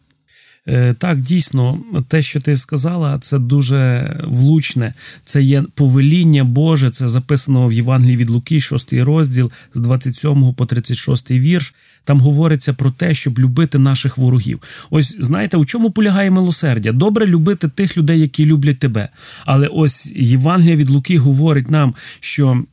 Е, 0.68 0.94
так, 0.94 1.22
дійсно, 1.22 1.80
те, 2.08 2.22
що 2.22 2.40
ти 2.40 2.58
сказала, 2.58 3.20
це 3.20 3.40
дуже 3.40 4.14
влучне. 4.28 4.94
Це 5.26 5.42
є 5.42 5.64
повеління 5.76 6.44
Боже. 6.44 6.90
Це 6.90 7.08
записано 7.08 7.68
в 7.68 7.74
Євангелії 7.74 8.18
від 8.18 8.30
Луки, 8.30 8.60
6 8.60 8.94
розділ 8.94 9.52
з 9.74 9.80
27 9.80 10.54
по 10.54 10.66
36 10.66 11.32
вірш. 11.32 11.74
Там 12.04 12.20
говориться 12.20 12.74
про 12.74 12.92
те, 12.92 13.14
щоб 13.14 13.40
любити 13.40 13.78
наших 13.78 14.18
ворогів. 14.18 14.62
Ось 14.90 15.18
знаєте, 15.20 15.58
у 15.58 15.66
чому 15.66 15.92
полягає 15.92 16.32
милосердя? 16.32 16.92
Добре 16.92 17.26
любити 17.26 17.68
тих 17.68 17.98
людей, 17.98 18.20
які 18.20 18.46
люблять 18.46 18.80
тебе. 18.80 19.10
Але 19.46 19.68
ось 19.68 20.12
Євангелія 20.16 20.76
від 20.76 20.90
Луки 20.90 21.18
говорить 21.18 21.72
нам, 21.72 21.96
що. 22.20 22.64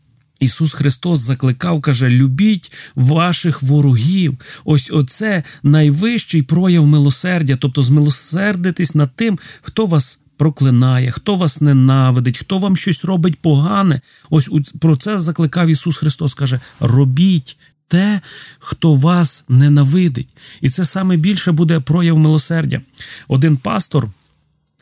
Ісус 0.45 0.73
Христос 0.73 1.21
закликав, 1.21 1.81
каже: 1.81 2.09
любіть 2.09 2.73
ваших 2.95 3.63
ворогів. 3.63 4.39
Ось 4.65 4.91
оце 4.93 5.43
найвищий 5.63 6.43
прояв 6.43 6.87
милосердя, 6.87 7.57
тобто 7.57 7.83
змилосердитись 7.83 8.95
над 8.95 9.17
тим, 9.17 9.39
хто 9.63 9.87
вас 9.87 10.21
проклинає, 10.37 11.11
хто 11.11 11.37
вас 11.37 11.61
ненавидить, 11.61 12.39
хто 12.39 12.59
вам 12.59 12.77
щось 12.77 13.05
робить 13.05 13.39
погане. 13.39 14.01
Ось 14.31 14.49
про 14.81 14.97
це 14.97 15.19
закликав 15.19 15.69
Ісус 15.69 15.97
Христос. 15.97 16.35
каже: 16.35 16.61
робіть. 16.81 17.57
Те, 17.89 18.21
хто 18.59 18.95
вас 18.95 19.45
ненавидить, 19.49 20.29
і 20.61 20.71
це 20.71 20.85
саме 20.85 21.17
більше 21.17 21.53
буде 21.53 21.81
прояв 21.81 22.19
милосердя. 22.19 22.81
Один 23.29 23.57
пастор 23.57 24.09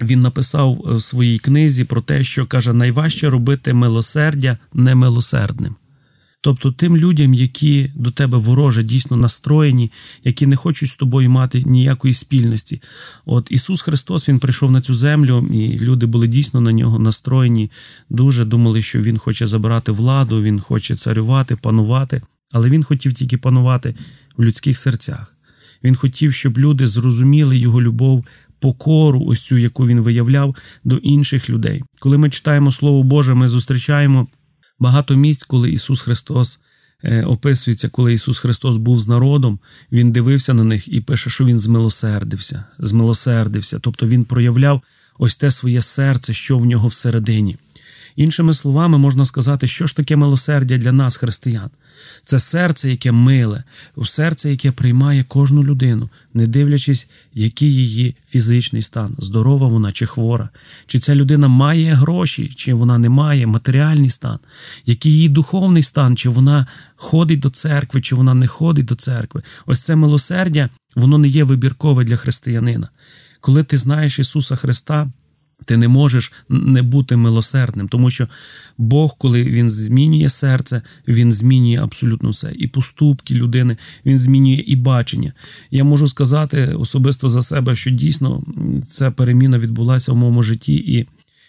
він 0.02 0.20
написав 0.20 0.84
е, 0.86 0.94
в 0.94 1.02
своїй 1.02 1.38
книзі 1.38 1.84
про 1.84 2.02
те, 2.02 2.24
що 2.24 2.46
каже, 2.46 2.72
найважче 2.72 3.30
робити 3.30 3.72
милосердя 3.72 4.58
немилосердним. 4.72 5.76
Тобто 6.44 6.72
тим 6.72 6.96
людям, 6.96 7.34
які 7.34 7.90
до 7.94 8.10
тебе 8.10 8.38
вороже 8.38 8.82
дійсно 8.82 9.16
настроєні, 9.16 9.92
які 10.24 10.46
не 10.46 10.56
хочуть 10.56 10.90
з 10.90 10.96
тобою 10.96 11.30
мати 11.30 11.62
ніякої 11.66 12.14
спільності. 12.14 12.82
От 13.26 13.46
Ісус 13.50 13.82
Христос 13.82 14.28
Він 14.28 14.38
прийшов 14.38 14.70
на 14.70 14.80
цю 14.80 14.94
землю, 14.94 15.48
і 15.52 15.78
люди 15.78 16.06
були 16.06 16.26
дійсно 16.26 16.60
на 16.60 16.72
нього 16.72 16.98
настроєні, 16.98 17.70
дуже 18.10 18.44
думали, 18.44 18.82
що 18.82 19.00
Він 19.00 19.18
хоче 19.18 19.46
забирати 19.46 19.92
владу, 19.92 20.42
Він 20.42 20.60
хоче 20.60 20.94
царювати, 20.94 21.56
панувати, 21.56 22.22
але 22.52 22.68
Він 22.70 22.84
хотів 22.84 23.14
тільки 23.14 23.36
панувати 23.36 23.94
в 24.36 24.42
людських 24.42 24.78
серцях. 24.78 25.36
Він 25.84 25.94
хотів, 25.94 26.34
щоб 26.34 26.58
люди 26.58 26.86
зрозуміли 26.86 27.58
його 27.58 27.82
любов 27.82 28.24
покору, 28.62 29.24
ось 29.26 29.40
цю, 29.40 29.58
яку 29.58 29.86
він 29.86 30.00
виявляв 30.00 30.56
до 30.84 30.96
інших 30.96 31.50
людей. 31.50 31.82
Коли 31.98 32.18
ми 32.18 32.30
читаємо 32.30 32.72
Слово 32.72 33.02
Боже, 33.02 33.34
ми 33.34 33.48
зустрічаємо 33.48 34.26
багато 34.78 35.16
місць, 35.16 35.44
коли 35.44 35.70
Ісус 35.70 36.00
Христос 36.00 36.60
е, 37.04 37.24
описується, 37.24 37.88
коли 37.88 38.12
Ісус 38.12 38.38
Христос 38.38 38.76
був 38.76 39.00
з 39.00 39.08
народом, 39.08 39.60
Він 39.92 40.12
дивився 40.12 40.54
на 40.54 40.64
них 40.64 40.88
і 40.88 41.00
пише, 41.00 41.30
що 41.30 41.44
Він 41.44 41.58
змилосердився, 41.58 42.64
змилосердився. 42.78 43.78
Тобто 43.78 44.06
Він 44.06 44.24
проявляв 44.24 44.82
ось 45.18 45.36
те 45.36 45.50
своє 45.50 45.82
серце, 45.82 46.32
що 46.32 46.58
в 46.58 46.66
нього 46.66 46.88
всередині. 46.88 47.56
Іншими 48.16 48.54
словами, 48.54 48.98
можна 48.98 49.24
сказати, 49.24 49.66
що 49.66 49.86
ж 49.86 49.96
таке 49.96 50.16
милосердя 50.16 50.78
для 50.78 50.92
нас, 50.92 51.16
християн. 51.16 51.70
Це 52.24 52.38
серце, 52.38 52.90
яке 52.90 53.12
миле, 53.12 53.64
серце, 54.04 54.50
яке 54.50 54.72
приймає 54.72 55.24
кожну 55.24 55.64
людину, 55.64 56.10
не 56.34 56.46
дивлячись, 56.46 57.08
який 57.34 57.74
її 57.74 58.16
фізичний 58.28 58.82
стан, 58.82 59.14
здорова 59.18 59.66
вона 59.66 59.92
чи 59.92 60.06
хвора, 60.06 60.48
чи 60.86 60.98
ця 60.98 61.14
людина 61.14 61.48
має 61.48 61.94
гроші, 61.94 62.52
чи 62.56 62.74
вона 62.74 62.98
не 62.98 63.08
має 63.08 63.46
матеріальний 63.46 64.10
стан, 64.10 64.38
який 64.86 65.12
її 65.12 65.28
духовний 65.28 65.82
стан, 65.82 66.16
чи 66.16 66.28
вона 66.28 66.66
ходить 66.96 67.40
до 67.40 67.50
церкви, 67.50 68.00
чи 68.00 68.14
вона 68.14 68.34
не 68.34 68.46
ходить 68.46 68.86
до 68.86 68.94
церкви. 68.94 69.42
Ось 69.66 69.84
це 69.84 69.96
милосердя, 69.96 70.68
воно 70.96 71.18
не 71.18 71.28
є 71.28 71.44
вибіркове 71.44 72.04
для 72.04 72.16
християнина. 72.16 72.88
Коли 73.40 73.64
ти 73.64 73.76
знаєш 73.76 74.18
Ісуса 74.18 74.56
Христа. 74.56 75.10
Ти 75.64 75.76
не 75.76 75.88
можеш 75.88 76.32
не 76.48 76.82
бути 76.82 77.16
милосердним, 77.16 77.88
тому 77.88 78.10
що 78.10 78.28
Бог, 78.78 79.16
коли 79.18 79.44
Він 79.44 79.70
змінює 79.70 80.28
серце, 80.28 80.82
Він 81.08 81.32
змінює 81.32 81.82
абсолютно 81.82 82.30
все. 82.30 82.52
І 82.54 82.68
поступки 82.68 83.34
людини, 83.34 83.76
Він 84.06 84.18
змінює 84.18 84.64
і 84.66 84.76
бачення. 84.76 85.32
Я 85.70 85.84
можу 85.84 86.08
сказати 86.08 86.66
особисто 86.66 87.28
за 87.28 87.42
себе, 87.42 87.76
що 87.76 87.90
дійсно 87.90 88.42
ця 88.84 89.10
переміна 89.10 89.58
відбулася 89.58 90.12
в 90.12 90.16
моєму 90.16 90.42
житті, 90.42 90.74
і 90.74 91.06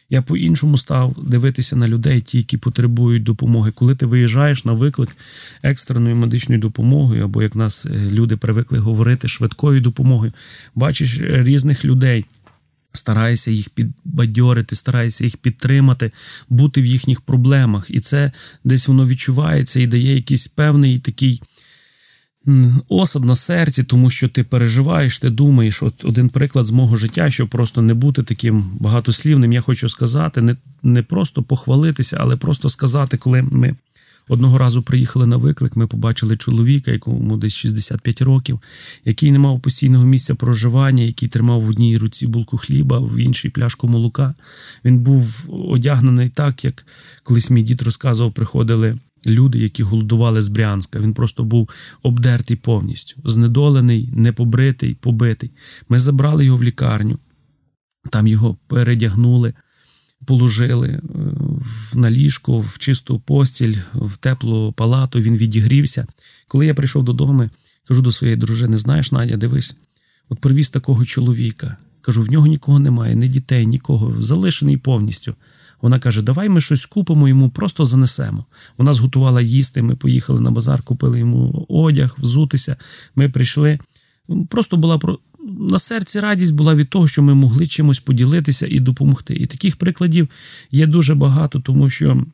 я 0.10 0.22
по-іншому 0.22 0.77
став 0.77 1.15
дивитися 1.27 1.75
на 1.75 1.88
людей, 1.88 2.22
ті, 2.22 2.38
які 2.38 2.58
потребують 2.58 3.24
допомоги. 3.24 3.72
Коли 3.72 3.96
ти 3.96 4.05
виїжджаєш 4.05 4.65
на 4.65 4.74
виклик 4.74 5.10
екстреною 5.63 6.15
медичною 6.15 6.62
допомогою, 6.62 7.24
або 7.24 7.43
як 7.43 7.55
нас 7.55 7.86
е, 7.86 7.89
люди 8.12 8.38
привикли 8.38 8.79
говорити 8.79 9.27
швидкою 9.27 9.82
допомогою, 9.82 10.32
бачиш 10.75 11.20
різних 11.22 11.86
людей 11.86 12.25
стараєшся 12.93 13.51
їх 13.51 13.69
підбадьорити, 13.69 14.75
стараєшся 14.75 15.23
їх 15.23 15.38
підтримати, 15.38 16.12
бути 16.50 16.81
в 16.81 16.85
їхніх 16.85 17.21
проблемах. 17.21 17.85
І 17.89 18.00
це 18.00 18.31
десь 18.63 18.88
воно 18.88 19.07
відчувається 19.07 19.79
і 19.79 19.88
дає 19.88 20.15
якийсь 20.15 20.47
певний 20.47 21.00
такий. 21.00 21.41
Осад 22.89 23.25
на 23.25 23.35
серці, 23.35 23.83
тому 23.83 24.09
що 24.09 24.29
ти 24.29 24.43
переживаєш, 24.43 25.19
ти 25.19 25.29
думаєш, 25.29 25.83
от 25.83 26.05
один 26.05 26.29
приклад 26.29 26.65
з 26.65 26.71
мого 26.71 26.95
життя, 26.95 27.29
щоб 27.29 27.50
просто 27.50 27.81
не 27.81 27.93
бути 27.93 28.23
таким 28.23 28.71
багатослівним, 28.79 29.53
я 29.53 29.62
хочу 29.62 29.89
сказати, 29.89 30.41
не 30.41 30.55
не 30.83 31.03
просто 31.03 31.43
похвалитися, 31.43 32.17
але 32.19 32.35
просто 32.35 32.69
сказати, 32.69 33.17
коли 33.17 33.41
ми 33.41 33.75
Одного 34.27 34.58
разу 34.58 34.82
приїхали 34.82 35.25
на 35.25 35.38
виклик, 35.38 35.75
ми 35.75 35.88
побачили 35.88 36.38
чоловіка, 36.38 36.92
якому 36.92 37.38
десь 37.38 37.56
65 37.56 38.22
років, 38.22 38.60
який 39.06 39.32
не 39.32 39.39
мав 39.39 39.62
постійного 39.62 40.06
місця 40.06 40.36
проживання, 40.36 41.03
який 41.03 41.30
тримав 41.30 41.62
в 41.62 41.70
одній 41.70 41.98
руці 41.98 42.27
булку 42.27 42.58
хліба, 42.58 43.00
в 43.00 43.15
іншій 43.15 43.50
пляшку 43.50 43.88
молока. 43.88 44.34
Він 44.86 45.00
був 45.00 45.46
одягнений 45.70 46.30
так, 46.30 46.65
як 46.65 46.86
колись 47.24 47.50
мій 47.50 47.62
дід 47.62 47.82
розказував, 47.82 48.34
приходили 48.34 48.98
люди, 49.25 49.60
які 49.60 49.84
голодували 49.84 50.42
з 50.42 50.48
Брянська. 50.48 51.00
Він 51.00 51.13
просто 51.13 51.44
був 51.44 51.70
обдертий 52.03 52.58
повністю, 52.58 53.22
знедолений, 53.24 54.10
непобритий, 54.13 54.96
побитий. 54.96 55.51
Ми 55.89 56.00
забрали 56.00 56.46
його 56.46 56.58
в 56.58 56.63
лікарню, 56.63 57.20
там 58.10 58.27
його 58.27 58.58
передягнули, 58.68 59.53
положили 60.25 60.89
е, 60.89 61.01
на 61.94 62.12
ліжко, 62.12 62.60
в 62.60 62.77
чисту 62.77 63.20
постіль, 63.20 63.75
в 63.94 64.18
теплу 64.18 64.72
палату. 64.72 65.20
Він 65.20 65.38
відігрівся. 65.38 66.08
Коли 66.48 66.65
я 66.65 66.74
прийшов 66.74 67.03
додому, 67.03 67.50
кажу 67.88 68.01
до 68.01 68.12
своєї 68.12 68.38
дружини: 68.38 68.77
знаєш, 68.77 69.12
Надя, 69.12 69.38
дивись, 69.38 69.77
от 70.30 70.39
привіз 70.39 70.70
такого 70.70 71.06
чоловіка. 71.06 71.77
Кажу, 72.01 72.22
в 72.22 72.32
нього 72.32 72.48
нікого 72.48 72.80
немає, 72.80 73.15
ні 73.15 73.27
дітей, 73.27 73.68
нікого, 73.68 74.22
залишений 74.22 74.77
повністю. 74.77 75.36
Вона 75.82 76.00
каже: 76.00 76.22
Давай 76.22 76.50
ми 76.50 76.62
щось 76.62 76.86
купимо 76.86 77.27
йому, 77.27 77.50
просто 77.50 77.86
занесемо. 77.86 78.46
Вона 78.77 78.94
зготувала 78.94 79.42
їсти. 79.42 79.82
Ми 79.82 79.96
поїхали 79.96 80.42
на 80.42 80.51
базар, 80.51 80.82
купили 80.82 81.20
йому 81.20 81.65
одяг, 81.70 82.15
взутися. 82.20 82.77
Ми 83.15 83.30
прийшли. 83.30 83.80
Просто 84.50 84.77
була 84.77 85.00
на 85.60 85.79
серці 85.79 86.19
радість 86.19 86.53
була 86.53 86.75
від 86.75 86.89
того, 86.89 87.07
що 87.07 87.24
ми 87.24 87.33
могли 87.33 87.67
чимось 87.67 88.00
поділитися 88.00 88.67
і 88.67 88.79
допомогти. 88.79 89.33
І 89.36 89.45
таких 89.45 89.75
прикладів 89.75 90.27
є 90.72 90.88
дуже 90.88 91.15
багато, 91.15 91.60
тому 91.60 91.89
що. 91.89 92.25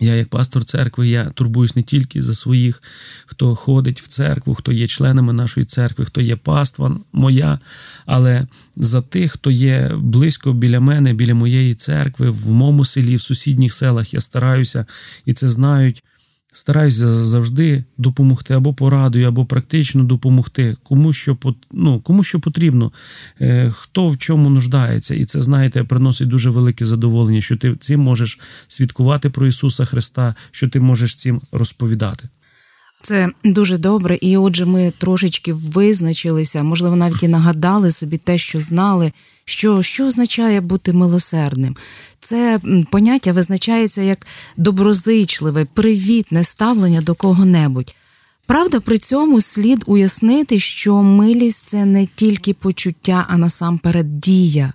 Я, 0.00 0.14
як 0.14 0.28
пастор 0.28 0.64
церкви, 0.64 1.08
я 1.08 1.24
турбуюсь 1.24 1.76
не 1.76 1.82
тільки 1.82 2.22
за 2.22 2.34
своїх, 2.34 2.82
хто 3.26 3.54
ходить 3.54 4.00
в 4.00 4.08
церкву, 4.08 4.54
хто 4.54 4.72
є 4.72 4.86
членами 4.86 5.32
нашої 5.32 5.66
церкви, 5.66 6.04
хто 6.04 6.20
є 6.20 6.36
паства 6.36 6.96
моя, 7.12 7.58
але 8.06 8.46
за 8.76 9.02
тих, 9.02 9.32
хто 9.32 9.50
є 9.50 9.92
близько 9.96 10.52
біля 10.52 10.80
мене, 10.80 11.12
біля 11.12 11.34
моєї 11.34 11.74
церкви, 11.74 12.30
в 12.30 12.52
моєму 12.52 12.84
селі, 12.84 13.16
в 13.16 13.20
сусідніх 13.20 13.72
селах 13.72 14.14
я 14.14 14.20
стараюся 14.20 14.86
і 15.26 15.32
це 15.32 15.48
знають. 15.48 16.04
Стараюся 16.52 17.12
завжди 17.12 17.84
допомогти 17.98 18.54
або 18.54 18.74
порадою, 18.74 19.28
або 19.28 19.44
практично 19.44 20.04
допомогти, 20.04 20.76
кому 20.82 21.12
що 21.12 21.38
ну, 21.72 22.00
кому 22.00 22.22
що 22.22 22.40
потрібно, 22.40 22.92
е, 23.40 23.70
хто 23.70 24.08
в 24.08 24.18
чому 24.18 24.50
нуждається. 24.50 25.14
І 25.14 25.24
це, 25.24 25.42
знаєте, 25.42 25.84
приносить 25.84 26.28
дуже 26.28 26.50
велике 26.50 26.86
задоволення, 26.86 27.40
що 27.40 27.56
ти 27.56 27.76
цим 27.76 28.00
можеш 28.00 28.40
свідкувати 28.68 29.30
про 29.30 29.46
Ісуса 29.46 29.84
Христа, 29.84 30.34
що 30.50 30.68
ти 30.68 30.80
можеш 30.80 31.14
цим 31.14 31.40
розповідати. 31.52 32.28
Це 33.02 33.28
дуже 33.44 33.78
добре, 33.78 34.18
і 34.20 34.36
отже, 34.36 34.64
ми 34.64 34.92
трошечки 34.98 35.52
визначилися, 35.52 36.62
можливо, 36.62 36.96
навіть 36.96 37.22
і 37.22 37.28
нагадали 37.28 37.90
собі 37.90 38.16
те, 38.16 38.38
що 38.38 38.60
знали, 38.60 39.12
що 39.44 39.82
що 39.82 40.06
означає 40.06 40.60
бути 40.60 40.92
милосердним. 40.92 41.76
Це 42.20 42.60
поняття 42.90 43.32
визначається 43.32 44.02
як 44.02 44.26
доброзичливе, 44.56 45.64
привітне 45.64 46.44
ставлення 46.44 47.00
до 47.00 47.14
кого-небудь. 47.14 47.94
Правда, 48.46 48.80
при 48.80 48.98
цьому 48.98 49.40
слід 49.40 49.82
уяснити, 49.86 50.58
що 50.58 51.02
милість 51.02 51.68
це 51.68 51.84
не 51.84 52.06
тільки 52.06 52.54
почуття, 52.54 53.26
а 53.28 53.36
насамперед 53.36 54.20
дія. 54.20 54.72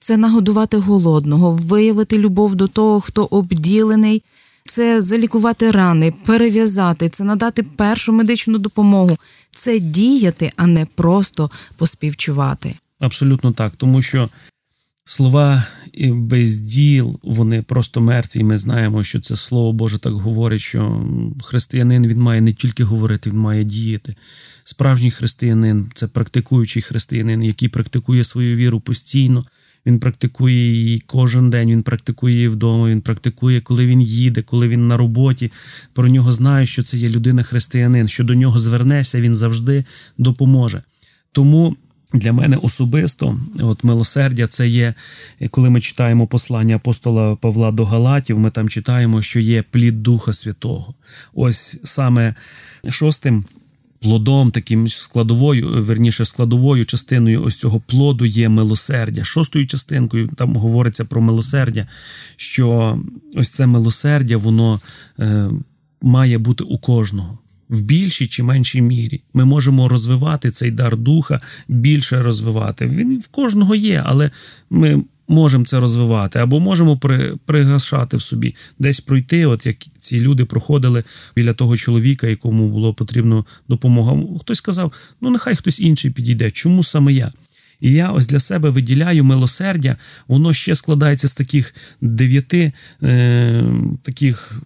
Це 0.00 0.16
нагодувати 0.16 0.76
голодного, 0.76 1.52
виявити 1.52 2.18
любов 2.18 2.54
до 2.54 2.68
того, 2.68 3.00
хто 3.00 3.24
обділений 3.24 4.22
це 4.68 5.02
залікувати 5.02 5.70
рани, 5.70 6.14
перев'язати, 6.26 7.08
це 7.08 7.24
надати 7.24 7.62
першу 7.62 8.12
медичну 8.12 8.58
допомогу, 8.58 9.18
це 9.50 9.78
діяти, 9.78 10.52
а 10.56 10.66
не 10.66 10.86
просто 10.94 11.50
поспівчувати. 11.76 12.74
Абсолютно 13.00 13.52
так, 13.52 13.72
тому 13.76 14.02
що 14.02 14.28
слова 15.04 15.66
без 16.12 16.58
діл, 16.58 17.20
вони 17.22 17.62
просто 17.62 18.00
мертві. 18.00 18.42
Ми 18.42 18.58
знаємо, 18.58 19.02
що 19.02 19.20
це 19.20 19.36
слово 19.36 19.72
Боже 19.72 19.98
так 19.98 20.12
говорить, 20.12 20.60
що 20.60 21.06
християнин 21.42 22.06
він 22.06 22.18
має 22.18 22.40
не 22.40 22.52
тільки 22.52 22.84
говорити, 22.84 23.30
він 23.30 23.38
має 23.38 23.64
діяти. 23.64 24.16
Справжній 24.64 25.10
християнин 25.10 25.90
це 25.94 26.06
практикуючий 26.06 26.82
християнин, 26.82 27.42
який 27.42 27.68
практикує 27.68 28.24
свою 28.24 28.56
віру 28.56 28.80
постійно. 28.80 29.44
Він 29.86 29.98
практикує 29.98 30.72
її 30.72 31.02
кожен 31.06 31.50
день. 31.50 31.70
Він 31.70 31.82
практикує 31.82 32.34
її 32.34 32.48
вдома. 32.48 32.88
Він 32.88 33.00
практикує, 33.00 33.60
коли 33.60 33.86
він 33.86 34.02
їде, 34.02 34.42
коли 34.42 34.68
він 34.68 34.88
на 34.88 34.96
роботі. 34.96 35.52
Про 35.92 36.08
нього 36.08 36.32
знає, 36.32 36.66
що 36.66 36.82
це 36.82 36.96
є 36.96 37.08
людина-християнин. 37.08 38.08
Що 38.08 38.24
до 38.24 38.34
нього 38.34 38.58
звернеся, 38.58 39.20
він 39.20 39.34
завжди 39.34 39.84
допоможе. 40.18 40.82
Тому. 41.32 41.76
Для 42.14 42.32
мене 42.32 42.56
особисто, 42.56 43.40
от 43.60 43.84
милосердя, 43.84 44.46
це 44.46 44.68
є, 44.68 44.94
коли 45.50 45.70
ми 45.70 45.80
читаємо 45.80 46.26
послання 46.26 46.76
апостола 46.76 47.36
Павла 47.36 47.72
до 47.72 47.84
Галатів, 47.84 48.38
ми 48.38 48.50
там 48.50 48.68
читаємо, 48.68 49.22
що 49.22 49.40
є 49.40 49.62
плід 49.70 50.02
Духа 50.02 50.32
Святого. 50.32 50.94
Ось 51.34 51.78
саме 51.84 52.34
шостим 52.88 53.44
плодом, 54.00 54.50
таким 54.50 54.88
складовою, 54.88 55.84
верніше 55.84 56.24
складовою 56.24 56.84
частиною 56.84 57.44
ось 57.44 57.56
цього 57.56 57.80
плоду 57.80 58.24
є 58.24 58.48
милосердя. 58.48 59.24
Шостою 59.24 59.66
частинкою 59.66 60.28
там 60.28 60.56
говориться 60.56 61.04
про 61.04 61.20
милосердя, 61.20 61.86
що 62.36 62.98
ось 63.36 63.48
це 63.48 63.66
милосердя, 63.66 64.36
воно 64.36 64.80
е, 65.18 65.50
має 66.02 66.38
бути 66.38 66.64
у 66.64 66.78
кожного. 66.78 67.38
В 67.68 67.80
більшій 67.80 68.26
чи 68.26 68.42
меншій 68.42 68.82
мірі 68.82 69.22
ми 69.34 69.44
можемо 69.44 69.88
розвивати 69.88 70.50
цей 70.50 70.70
дар 70.70 70.96
духа, 70.96 71.40
більше 71.68 72.22
розвивати. 72.22 72.86
Він 72.86 73.18
в 73.18 73.28
кожного 73.28 73.74
є, 73.74 74.02
але 74.06 74.30
ми 74.70 75.04
можемо 75.28 75.64
це 75.64 75.80
розвивати, 75.80 76.38
або 76.38 76.60
можемо 76.60 76.96
при, 76.96 77.36
пригашати 77.44 78.16
в 78.16 78.22
собі, 78.22 78.54
десь 78.78 79.00
пройти, 79.00 79.46
от 79.46 79.66
як 79.66 79.76
ці 80.00 80.20
люди 80.20 80.44
проходили 80.44 81.04
біля 81.36 81.52
того 81.52 81.76
чоловіка, 81.76 82.26
якому 82.26 82.68
було 82.68 82.94
потрібно 82.94 83.46
допомога. 83.68 84.38
Хтось 84.40 84.58
сказав: 84.58 84.92
ну 85.20 85.30
нехай 85.30 85.56
хтось 85.56 85.80
інший 85.80 86.10
підійде. 86.10 86.50
Чому 86.50 86.84
саме 86.84 87.12
я? 87.12 87.32
І 87.80 87.92
я 87.92 88.10
ось 88.10 88.26
для 88.26 88.38
себе 88.38 88.70
виділяю 88.70 89.24
милосердя, 89.24 89.96
воно 90.28 90.52
ще 90.52 90.74
складається 90.74 91.28
з 91.28 91.34
таких 91.34 91.74
дев'яти 92.00 92.72
е, 93.02 93.64
таких 94.02 94.62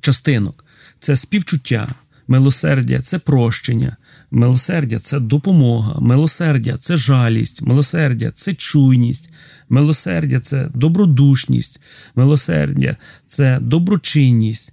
частинок: 0.00 0.64
це 1.00 1.16
співчуття, 1.16 1.94
милосердя, 2.28 3.00
це 3.00 3.18
прощення, 3.18 3.96
Милосердя 4.34 4.98
це 4.98 5.20
допомога, 5.20 6.00
милосердя 6.00 6.76
це 6.76 6.96
жалість, 6.96 7.62
милосердя 7.62 8.32
це 8.34 8.54
чуйність, 8.54 9.30
милосердя 9.68 10.40
це 10.40 10.68
добродушність, 10.74 11.80
милосердя 12.14 12.96
це 13.26 13.58
доброчинність, 13.62 14.72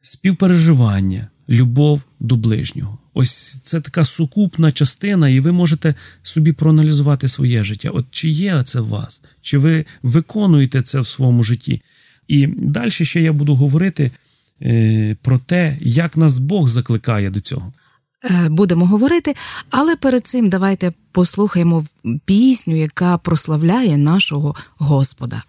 співпереживання, 0.00 1.28
любов 1.48 2.02
до 2.20 2.36
ближнього. 2.36 2.98
Ось 3.14 3.60
це 3.62 3.80
така 3.80 4.04
сукупна 4.04 4.72
частина, 4.72 5.28
і 5.28 5.40
ви 5.40 5.52
можете 5.52 5.94
собі 6.22 6.52
проаналізувати 6.52 7.28
своє 7.28 7.64
життя. 7.64 7.90
От 7.90 8.06
чи 8.10 8.28
є 8.28 8.62
це 8.62 8.80
в 8.80 8.88
вас, 8.88 9.22
чи 9.40 9.58
ви 9.58 9.84
виконуєте 10.02 10.82
це 10.82 11.00
в 11.00 11.06
своєму 11.06 11.42
житті? 11.42 11.82
І 12.28 12.46
далі 12.46 12.90
ще 12.90 13.22
я 13.22 13.32
буду 13.32 13.54
говорити 13.54 14.10
е, 14.62 15.16
про 15.22 15.38
те, 15.38 15.78
як 15.80 16.16
нас 16.16 16.38
Бог 16.38 16.68
закликає 16.68 17.30
до 17.30 17.40
цього. 17.40 17.72
Е, 18.24 18.48
будемо 18.48 18.86
говорити, 18.86 19.34
але 19.70 19.96
перед 19.96 20.26
цим 20.26 20.48
давайте 20.48 20.92
послухаємо 21.12 21.84
пісню, 22.24 22.76
яка 22.76 23.18
прославляє 23.18 23.96
нашого 23.96 24.54
Господа. 24.78 25.42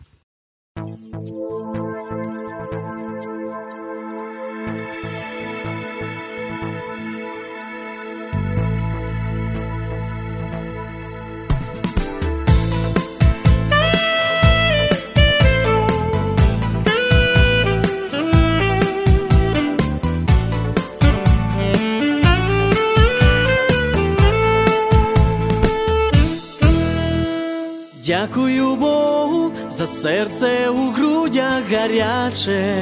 Дякую 28.05 28.75
Богу 28.75 29.51
за 29.69 29.87
серце 29.87 30.69
у 30.69 30.91
грудях 30.91 31.63
гаряче. 31.71 32.75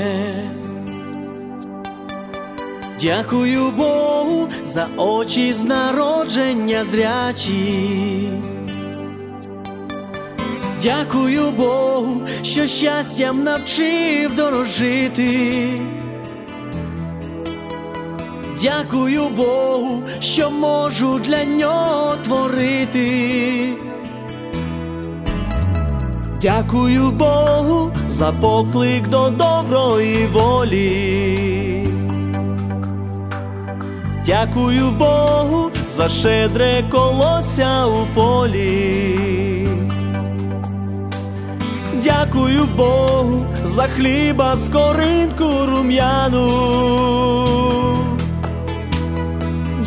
Дякую 3.02 3.72
Богу 3.72 4.50
за 4.64 4.88
очі 4.98 5.54
з 5.54 5.64
народження 5.64 6.86
зрячі. 6.86 8.30
Дякую 10.82 11.52
Богу, 11.52 12.22
що 12.44 12.68
щастям 12.68 13.44
навчив 13.44 14.36
дорожити. 14.36 15.70
Дякую 18.62 19.30
Богу, 19.30 20.04
що 20.20 20.52
можу 20.52 21.20
для 21.20 21.44
нього 21.44 22.16
творити. 22.24 23.89
Дякую 26.42 27.12
Богу 27.12 27.92
за 28.08 28.32
поклик 28.32 29.08
до 29.08 29.30
доброї 29.30 30.26
волі. 30.26 31.88
Дякую 34.26 34.92
Богу 34.92 35.72
за 35.88 36.10
щедре 36.10 36.84
колося 36.92 37.86
у 37.86 38.16
полі. 38.16 39.68
Дякую 42.04 42.66
Богу 42.78 43.46
за 43.66 43.84
хліба 43.88 44.58
скоринку 44.58 45.66
рум'яну. 45.68 47.29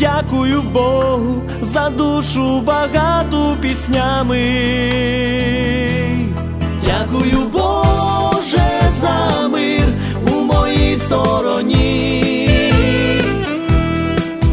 Дякую 0.03 0.63
Богу 0.63 1.43
за 1.61 1.91
душу 1.91 2.61
багату 2.61 3.57
піснями. 3.61 4.43
Дякую 6.85 7.49
Боже 7.53 8.81
за 9.01 9.49
мир 9.49 9.85
у 10.33 10.41
моїй 10.41 10.97
стороні. 10.97 12.49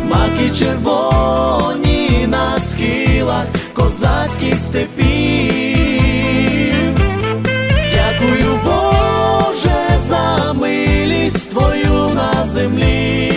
Маки 0.09 0.55
червоні 0.55 2.27
на 2.27 2.59
схилах 2.59 3.45
козацьких 3.73 4.55
степів. 4.59 5.49
Дякую 7.93 8.59
Боже 8.65 9.99
за 10.07 10.53
милість 10.53 11.49
Твою 11.49 12.09
на 12.15 12.47
землі. 12.47 13.28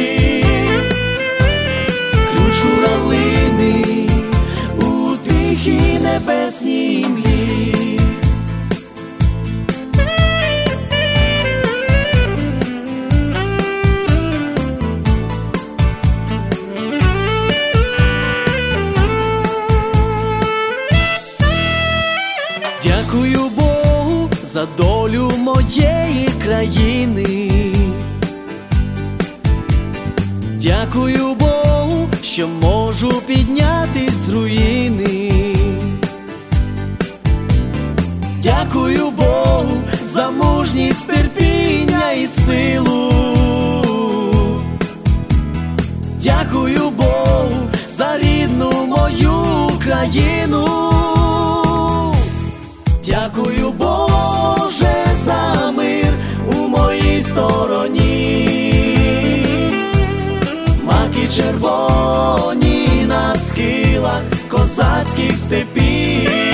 Моєї 25.77 26.29
країни. 26.45 27.51
Дякую 30.63 31.35
Богу, 31.35 32.09
що 32.23 32.49
можу 32.49 33.13
піднятись 33.27 34.15
з 34.27 34.29
руїни. 34.31 35.33
Дякую 38.43 39.11
Богу 39.11 39.83
за 40.05 40.31
мужність, 40.31 41.07
терпіння 41.07 42.13
і 42.13 42.27
силу. 42.27 43.13
Дякую 46.21 46.91
Богу 46.91 47.69
за 47.89 48.19
рідну 48.19 48.87
мою 48.87 49.71
країну. 49.85 50.67
Дякую 53.05 53.71
Боже 53.71 54.41
стороні. 57.33 58.49
Маки 60.85 61.29
червоні 61.37 63.07
на 63.07 63.35
скилах 63.35 64.23
козацьких 64.51 65.37
степів. 65.37 66.52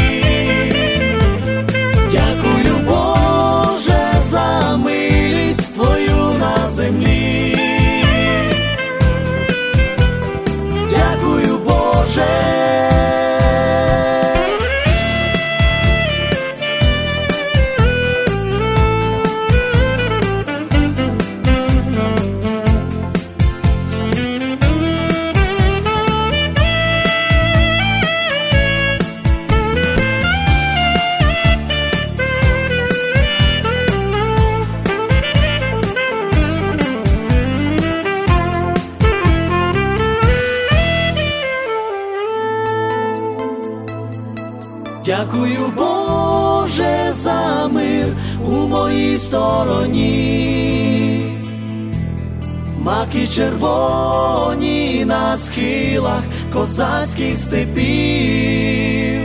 Червоні 53.39 55.05
на 55.05 55.37
схилах 55.37 56.23
козацьких 56.53 57.39
степів. 57.39 59.21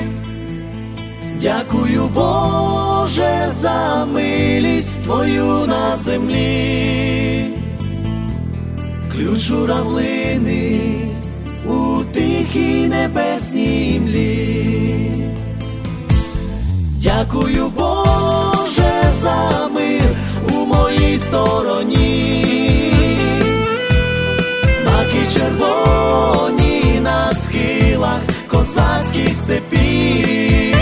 Дякую 1.42 2.10
Боже 2.14 3.52
за 3.60 4.06
милість 4.06 5.02
Твою 5.04 5.66
на 5.68 5.98
землі. 5.98 7.46
Ключ 9.12 9.40
журавлини 9.40 10.82
у 11.68 12.04
тихій 12.14 12.88
небесній 12.88 14.02
млі. 14.04 15.34
Дякую 17.02 17.72
Боже 17.78 19.04
за 19.22 19.70
мир 19.74 20.16
у 20.54 20.66
моїй 20.66 21.18
стороні. 21.18 22.33
Степів. 29.54 30.76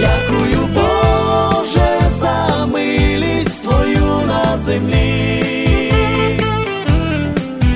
Дякую 0.00 0.68
Боже 0.74 2.00
за 2.18 2.66
милість 2.66 3.62
Твою 3.62 4.26
на 4.26 4.58
землі. 4.58 5.42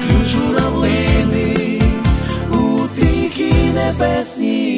Ключ 0.07 0.27
журавлини 0.27 1.83
у 2.51 2.89
тихій 2.97 3.71
небесній. 3.75 4.75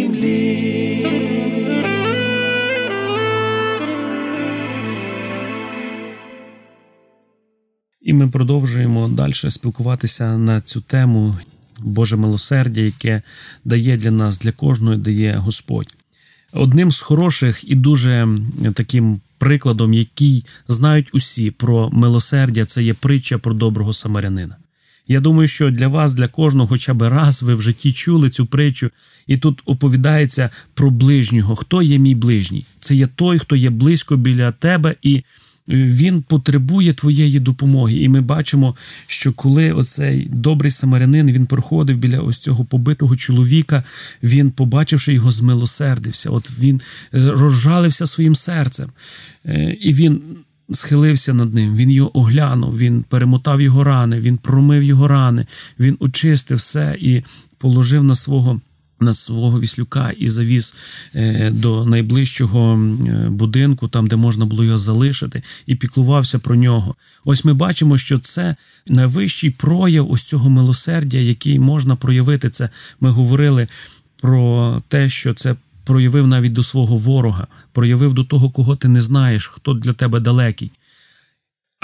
І 8.01 8.13
ми 8.13 8.29
продовжуємо 8.29 9.09
далі 9.09 9.33
спілкуватися 9.33 10.39
на 10.39 10.61
цю 10.61 10.81
тему 10.81 11.35
Боже 11.87 12.17
милосердя, 12.17 12.81
яке 12.81 13.23
дає 13.65 13.97
для 13.97 14.11
нас, 14.11 14.39
для 14.39 14.53
кожного 14.53 14.97
дає 14.97 15.37
Господь. 15.37 15.97
Одним 16.53 16.93
з 16.93 17.01
хороших 17.01 17.71
і 17.71 17.75
дуже 17.75 18.29
таким 18.75 19.21
прикладом, 19.39 19.95
який 19.95 20.45
знають 20.69 21.11
усі 21.13 21.51
про 21.51 21.91
милосердя, 21.91 22.65
це 22.65 22.83
є 22.83 22.95
притча 22.95 23.39
про 23.39 23.55
доброго 23.55 23.93
самарянина. 23.93 24.57
Я 25.09 25.21
думаю, 25.21 25.49
що 25.49 25.71
для 25.71 25.89
вас, 25.89 26.15
для 26.15 26.29
кожного, 26.29 26.69
хоча 26.69 26.95
б 26.95 27.09
раз 27.09 27.43
ви 27.43 27.55
в 27.55 27.63
житті 27.63 27.93
чули 27.93 28.31
цю 28.31 28.47
притчу, 28.47 28.91
і 29.27 29.39
тут 29.39 29.63
оповідається 29.65 30.51
про 30.75 30.91
ближнього. 30.91 31.57
Хто 31.57 31.83
є 31.83 31.99
мій 31.99 32.15
ближній? 32.15 32.67
Це 32.81 32.95
є 32.95 33.07
той, 33.07 33.39
хто 33.39 33.57
є 33.57 33.71
близько 33.71 34.17
біля 34.17 34.53
тебе, 34.53 34.95
і 35.03 35.23
він 35.69 36.23
потребує 36.23 36.93
твоєї 36.93 37.41
допомоги. 37.41 37.97
І 37.97 38.09
ми 38.09 38.21
бачимо, 38.21 38.77
що 39.07 39.33
коли 39.33 39.73
оцей 39.73 40.29
добрий 40.33 40.71
самарянин 40.71 41.33
він 41.33 41.47
проходив 41.47 41.97
біля 41.97 42.21
ось 42.21 42.39
цього 42.39 42.65
побитого 42.65 43.17
чоловіка, 43.17 43.85
він, 44.23 44.51
побачивши 44.51 45.15
його, 45.15 45.31
змилосердився. 45.31 46.31
От 46.31 46.51
він 46.59 46.81
розжалився 47.13 48.07
своїм 48.07 48.35
серцем, 48.35 48.91
Е, 49.47 49.77
і 49.81 49.95
він. 49.95 50.21
Схилився 50.71 51.35
над 51.35 51.55
ним, 51.55 51.77
він 51.77 51.91
його 51.91 52.19
оглянув, 52.19 52.79
він 52.79 53.05
перемотав 53.09 53.61
його 53.61 53.85
рани, 53.85 54.21
він 54.21 54.39
промив 54.39 54.83
його 54.83 55.09
рани, 55.09 55.47
він 55.79 55.97
очистив 56.01 56.59
все 56.59 56.97
і 57.01 57.23
положив 57.59 58.05
на 58.05 58.15
свого 58.15 58.61
на 59.01 59.15
свого 59.15 59.61
віслюка 59.61 60.11
і 60.19 60.29
завіз 60.29 60.75
е, 61.15 61.51
до 61.51 61.85
найближчого 61.85 62.75
е, 62.75 63.29
будинку, 63.31 63.89
там 63.89 64.07
де 64.07 64.17
можна 64.17 64.45
було 64.45 64.65
його 64.65 64.79
залишити, 64.79 65.43
і 65.67 65.75
піклувався 65.75 66.39
про 66.39 66.57
нього. 66.57 66.95
Ось 67.25 67.45
ми 67.45 67.55
бачимо, 67.55 67.99
що 67.99 68.19
це 68.19 68.57
найвищий 68.87 69.51
прояв 69.51 70.11
ось 70.11 70.23
цього 70.23 70.51
милосердя, 70.51 71.19
який 71.19 71.59
можна 71.59 71.97
проявити. 71.97 72.51
Це 72.51 72.71
ми 73.01 73.11
говорили 73.11 73.69
про 74.21 74.83
те, 74.89 75.09
що 75.09 75.35
це 75.35 75.57
проявив 75.85 76.27
навіть 76.27 76.53
до 76.53 76.63
свого 76.63 76.97
ворога, 76.97 77.47
проявив 77.73 78.15
до 78.15 78.25
того, 78.25 78.51
кого 78.51 78.77
ти 78.77 78.89
не 78.89 79.01
знаєш, 79.01 79.47
хто 79.49 79.75
для 79.75 79.93
тебе 79.93 80.21
далекий. 80.21 80.71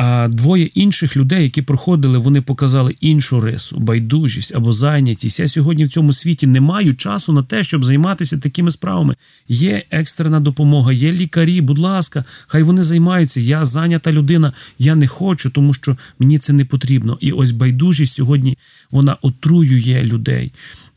А 0.05 0.29
двоє 0.29 0.65
інших 0.65 1.17
людей, 1.17 1.43
які 1.43 1.62
проходили, 1.62 2.19
вони 2.19 2.41
показали 2.41 2.97
іншу 3.01 3.41
рису, 3.41 3.79
байдужість 3.79 4.55
або 4.55 4.73
зайнятість. 4.73 5.41
Я 5.41 5.49
сьогодні 5.49 5.85
в 5.85 5.88
цьому 5.88 6.12
світі 6.12 6.47
не 6.47 6.61
маю 6.61 6.95
часу 6.95 7.33
на 7.33 7.43
те, 7.43 7.62
щоб 7.62 7.85
займатися 7.85 8.38
такими 8.38 8.71
справами. 8.71 9.17
Є 9.49 9.83
екстрена 9.91 10.41
допомога, 10.41 10.93
є 10.93 11.12
лікарі. 11.12 11.61
Будь 11.61 11.79
ласка, 11.79 12.25
хай 12.47 12.62
вони 12.62 12.83
займаються. 12.83 13.41
Я 13.41 13.65
зайнята 13.65 14.12
людина, 14.12 14.53
я 14.79 14.95
не 14.95 15.07
хочу, 15.07 15.51
тому 15.51 15.75
що 15.75 15.97
мені 16.19 16.38
це 16.38 16.53
не 16.53 16.65
потрібно. 16.65 17.19
І 17.21 17.33
ось 17.33 17.51
байдужість 17.51 18.15
сьогодні 18.15 18.59
вона 18.91 19.17
отруює 19.23 20.03
людей. 20.03 20.53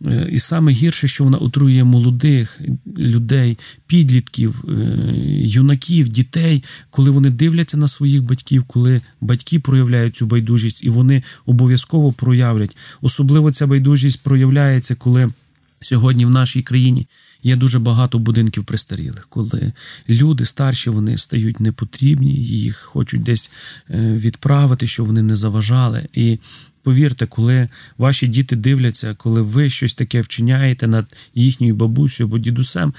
Е, 0.06 0.30
і 0.32 0.40
саме 0.40 0.72
гірше, 0.72 1.08
що 1.08 1.24
вона 1.24 1.38
отруює 1.38 1.84
молодих 1.84 2.62
людей, 2.98 3.58
підлітків, 3.88 4.64
е, 4.70 4.98
юнаків, 5.44 6.08
дітей, 6.08 6.64
коли 6.90 7.10
вони 7.10 7.30
дивляться 7.30 7.78
на 7.78 7.88
своїх 7.88 8.24
батьків, 8.24 8.64
коли 8.64 9.02
батьки 9.22 9.60
проявляють 9.60 10.16
цю 10.16 10.26
байдужість, 10.26 10.84
і 10.84 10.90
вони 10.90 11.24
обов'язково 11.46 12.12
проявлять. 12.12 12.78
Особливо 13.02 13.52
ця 13.52 13.68
байдужість 13.68 14.24
проявляється, 14.24 14.96
коли 14.96 15.30
сьогодні 15.82 16.26
в 16.26 16.30
нашій 16.30 16.62
країні. 16.62 17.08
Є 17.44 17.56
дуже 17.56 17.80
багато 17.80 18.20
будинків 18.20 18.66
престарілих, 18.66 19.28
коли 19.30 19.74
люди 20.10 20.46
старші 20.46 20.90
вони 20.90 21.18
стають 21.18 21.60
непотрібні, 21.60 22.44
їх 22.44 22.78
хочуть 22.78 23.24
десь 23.24 23.52
е, 23.90 24.14
відправити, 24.14 24.88
щоб 24.88 25.08
вони 25.08 25.24
не 25.24 25.36
заважали. 25.36 26.08
І 26.14 26.40
повірте, 26.86 27.26
коли 27.26 27.70
ваші 27.98 28.28
діти 28.28 28.56
дивляться, 28.56 29.14
коли 29.18 29.42
ви 29.42 29.70
щось 29.70 29.94
таке 29.94 30.22
вчиняєте 30.22 30.88
над 30.88 31.16
їхньою 31.36 31.76
бабусею 31.76 32.28
або 32.28 32.38
дідусем, 32.38 32.94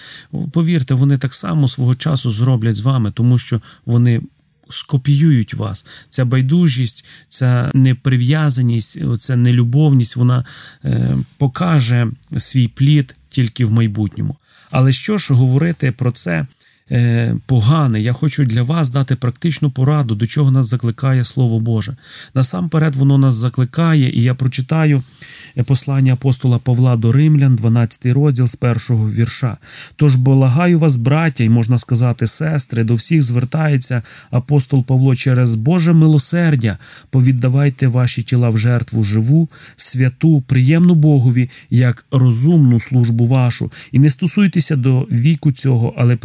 повірте, 0.52 0.94
вони 0.94 1.18
так 1.18 1.34
само 1.34 1.68
свого 1.68 1.94
часу 1.94 2.30
зроблять 2.30 2.76
з 2.76 2.80
вами, 2.80 3.10
тому 3.10 3.38
що 3.38 3.60
вони. 3.86 4.22
Скопіюють 4.68 5.54
вас. 5.54 5.86
Ця 6.08 6.24
байдужість, 6.24 7.04
ця 7.28 7.70
неприв'язаність, 7.74 9.18
ця 9.18 9.36
нелюбовність, 9.36 10.16
вона 10.16 10.44
е, 10.84 11.18
покаже 11.38 12.06
свій 12.36 12.68
плід 12.68 13.16
тільки 13.30 13.64
в 13.64 13.72
майбутньому. 13.72 14.36
Але 14.70 14.92
що 14.92 15.18
ж 15.18 15.34
говорити 15.34 15.92
про 15.92 16.12
це 16.12 16.46
погане? 17.46 18.00
Я 18.00 18.12
хочу 18.12 18.44
для 18.44 18.62
вас 18.62 18.90
дати 18.90 19.16
практичну 19.16 19.70
пораду, 19.70 20.14
до 20.14 20.26
чого 20.26 20.50
нас 20.50 20.66
закликає 20.66 21.24
Слово 21.24 21.60
Боже. 21.60 21.96
Насамперед, 22.34 22.94
воно 22.94 23.18
нас 23.18 23.34
закликає, 23.34 24.10
і 24.10 24.22
я 24.22 24.34
прочитаю 24.34 25.02
е, 25.58 25.62
послання 25.62 26.12
апостола 26.12 26.58
Павла 26.58 26.96
до 26.96 27.12
Римлян, 27.12 27.56
12 27.56 28.06
розділ 28.06 28.46
з 28.46 28.56
першого 28.56 29.10
вірша. 29.10 29.56
Тож 29.96 30.16
благаю 30.16 30.78
вас, 30.78 30.96
браття, 30.96 31.44
і 31.44 31.48
можна 31.48 31.78
сказати, 31.78 32.26
сестри, 32.26 32.84
до 32.84 32.94
всіх 32.94 33.22
звертається 33.22 34.02
апостол 34.30 34.84
Павло 34.84 35.14
через 35.14 35.54
Боже 35.54 35.92
милосердя. 35.92 36.78
Повіддавайте 37.10 37.88
ваші 37.88 38.22
тіла 38.22 38.48
в 38.48 38.58
жертву 38.58 39.04
живу, 39.04 39.48
святу, 39.76 40.40
приємну 40.40 40.94
Богові, 40.94 41.50
як 41.70 42.06
розумну 42.10 42.80
службу 42.80 43.26
вашу, 43.26 43.72
і 43.92 43.98
не 43.98 44.10
стосуйтеся 44.10 44.76
до 44.76 45.00
віку 45.00 45.52
цього, 45.52 45.94
але 45.96 46.16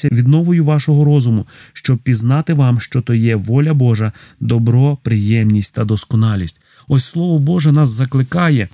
перемініться 0.00 0.08
відновою 0.08 0.64
вашого 0.64 1.04
розуму, 1.04 1.46
щоб 1.72 1.98
пізнати 1.98 2.54
вам, 2.54 2.80
що 2.80 3.02
то 3.02 3.14
є 3.14 3.36
воля 3.36 3.74
Божа, 3.74 4.12
добро, 4.40 4.98
приємність 5.02 5.74
та 5.74 5.84
досконалість. 5.84 6.60
Ось 6.88 7.04
слово 7.04 7.38
Боже 7.38 7.72
нас 7.72 7.88
закликає. 7.90 8.68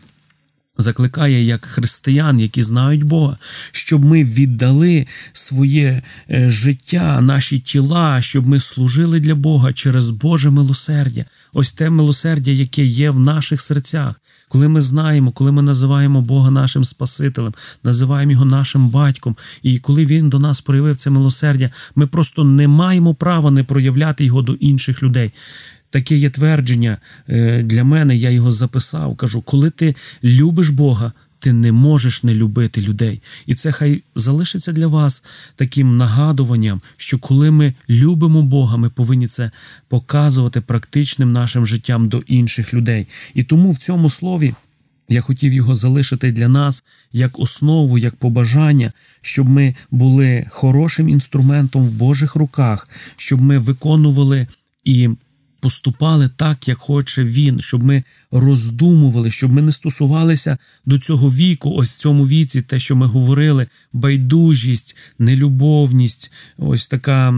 Закликає 0.79 1.45
як 1.45 1.65
християн, 1.65 2.41
які 2.41 2.63
знають 2.63 3.05
Бога, 3.05 3.37
щоб 3.73 4.05
ми 4.05 4.25
віддали 4.25 5.07
своє 5.33 6.03
е, 6.31 6.51
життя, 6.51 7.21
наші 7.21 7.59
тіла, 7.59 8.21
щоб 8.21 8.49
ми 8.49 8.61
служили 8.61 9.21
для 9.21 9.35
Бога 9.35 9.73
через 9.73 10.11
Боже 10.11 10.51
милосердя. 10.51 11.25
Ось 11.53 11.73
те 11.73 11.91
милосердя, 11.91 12.51
яке 12.51 12.85
є 12.85 13.11
в 13.11 13.21
наших 13.21 13.61
серцях. 13.61 14.21
Коли 14.49 14.69
ми 14.69 14.81
знаємо, 14.81 15.33
коли 15.33 15.53
ми 15.53 15.63
називаємо 15.63 16.21
Бога 16.21 16.51
нашим 16.51 16.85
Спасителем, 16.85 17.55
називаємо 17.85 18.33
його 18.33 18.45
нашим 18.45 18.89
батьком, 18.89 19.37
і 19.63 19.79
коли 19.79 20.07
Він 20.07 20.29
до 20.29 20.39
нас 20.39 20.61
проявив 20.61 20.97
це 20.97 21.11
милосердя, 21.11 21.71
ми 21.95 22.07
просто 22.07 22.45
не 22.45 22.69
маємо 22.69 23.15
права 23.15 23.51
не 23.51 23.65
проявляти 23.65 24.25
його 24.25 24.43
до 24.43 24.53
інших 24.53 25.03
людей. 25.03 25.33
Таке 25.91 26.17
є 26.17 26.31
твердження 26.31 26.99
е, 27.29 27.63
для 27.63 27.85
мене, 27.85 28.17
я 28.17 28.31
його 28.31 28.51
записав. 28.51 29.17
Кажу, 29.17 29.43
коли 29.43 29.71
ти 29.71 29.95
любиш 30.25 30.69
Бога, 30.69 31.13
ти 31.39 31.53
не 31.53 31.73
можеш 31.73 32.23
не 32.23 32.35
любити 32.35 32.81
людей. 32.81 33.23
І 33.47 33.55
це 33.55 33.73
хай 33.73 34.03
залишиться 34.15 34.73
для 34.73 34.87
вас 34.87 35.25
таким 35.57 35.97
нагадуванням, 35.97 36.81
що 36.97 37.19
коли 37.19 37.51
ми 37.51 37.75
любимо 37.89 38.43
Бога, 38.43 38.77
ми 38.77 38.91
повинні 38.91 39.27
це 39.27 39.51
показувати 39.89 40.61
практичним 40.61 41.33
нашим 41.33 41.67
життям 41.67 42.09
до 42.09 42.19
інших 42.19 42.75
людей. 42.75 43.07
І 43.35 43.45
тому 43.45 43.71
в 43.71 43.79
цьому 43.79 44.11
слові. 44.11 44.55
Я 45.09 45.21
хотів 45.21 45.53
його 45.53 45.75
залишити 45.75 46.33
для 46.33 46.49
нас 46.49 46.85
як 47.13 47.39
основу, 47.39 47.99
як 47.99 48.17
побажання, 48.17 48.93
щоб 49.21 49.49
ми 49.49 49.75
були 49.91 50.47
хорошим 50.51 51.09
інструментом 51.09 51.89
в 51.89 51.91
Божих 51.91 52.37
руках, 52.37 52.89
щоб 53.17 53.41
ми 53.41 53.59
виконували 53.59 54.47
і 54.85 55.09
поступали 55.61 56.31
так, 56.37 56.69
як 56.69 56.79
хоче 56.79 57.25
він, 57.25 57.61
щоб 57.61 57.83
ми 57.83 58.05
роздумували, 58.31 59.31
щоб 59.31 59.53
ми 59.53 59.63
не 59.63 59.73
стосувалися 59.73 60.59
до 60.87 60.99
цього 60.99 61.29
віку, 61.29 61.71
ось 61.71 61.97
цьому 61.97 62.27
віці, 62.27 62.63
те, 62.63 62.79
що 62.79 62.97
ми 62.97 63.07
говорили: 63.07 63.67
байдужість, 63.93 64.97
нелюбовність, 65.19 66.33
ось 66.59 66.89
така 66.89 67.35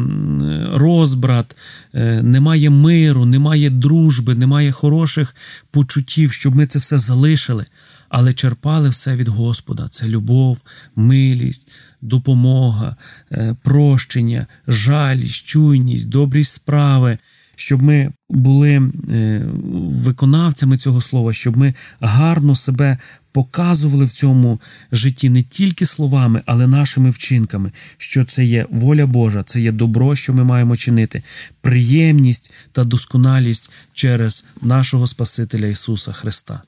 розбрат, 0.72 1.57
е, 1.94 2.22
немає 2.22 2.70
миру, 2.70 3.26
немає 3.26 3.70
дружби, 3.70 4.35
немає 4.35 4.72
хороших 4.72 5.37
почуттів, 5.70 6.33
щоб 6.33 6.57
ми 6.57 6.66
це 6.66 6.78
все 6.78 6.98
залишили. 6.98 7.64
Але 8.09 8.35
черпали 8.35 8.88
все 8.88 9.16
від 9.16 9.28
Господа: 9.28 9.88
це 9.88 10.09
любов, 10.09 10.61
милість, 10.96 11.70
допомога, 12.00 12.96
е, 13.33 13.57
прощення, 13.62 14.46
жалість, 14.68 15.46
чуйність, 15.46 16.09
добрі 16.09 16.44
справи 16.44 17.18
щоб 17.59 17.83
ми 17.83 18.12
були 18.29 18.71
е, 19.11 19.42
виконавцями 20.05 20.77
цього 20.77 21.01
слова, 21.01 21.33
щоб 21.33 21.57
ми 21.57 21.75
гарно 22.01 22.55
себе 22.55 22.99
показували 23.33 24.05
в 24.05 24.12
цьому 24.12 24.61
житті 24.92 25.31
не 25.31 25.42
тільки 25.42 25.87
словами, 25.87 26.42
але 26.47 26.66
нашими 26.66 27.11
вчинками, 27.11 27.73
що 27.97 28.25
це 28.25 28.44
є 28.44 28.66
воля 28.71 29.07
Божа, 29.07 29.42
це 29.42 29.61
є 29.61 29.73
добро, 29.73 30.16
що 30.16 30.33
ми 30.33 30.44
маємо 30.44 30.77
чинити, 30.77 31.23
приємність 31.61 32.53
та 32.73 32.85
досконалість 32.85 33.71
через 33.92 34.44
нашого 34.62 35.07
Спасителя 35.07 35.66
Ісуса 35.66 36.12
Христа. 36.12 36.62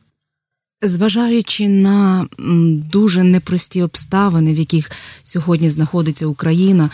Зважаючи 0.83 1.68
на 1.68 2.26
дуже 2.92 3.22
непрості 3.22 3.83
обставини, 3.83 4.55
в 4.55 4.59
яких 4.59 4.90
сьогодні 5.22 5.70
знаходиться 5.70 6.26
Україна, 6.26 6.90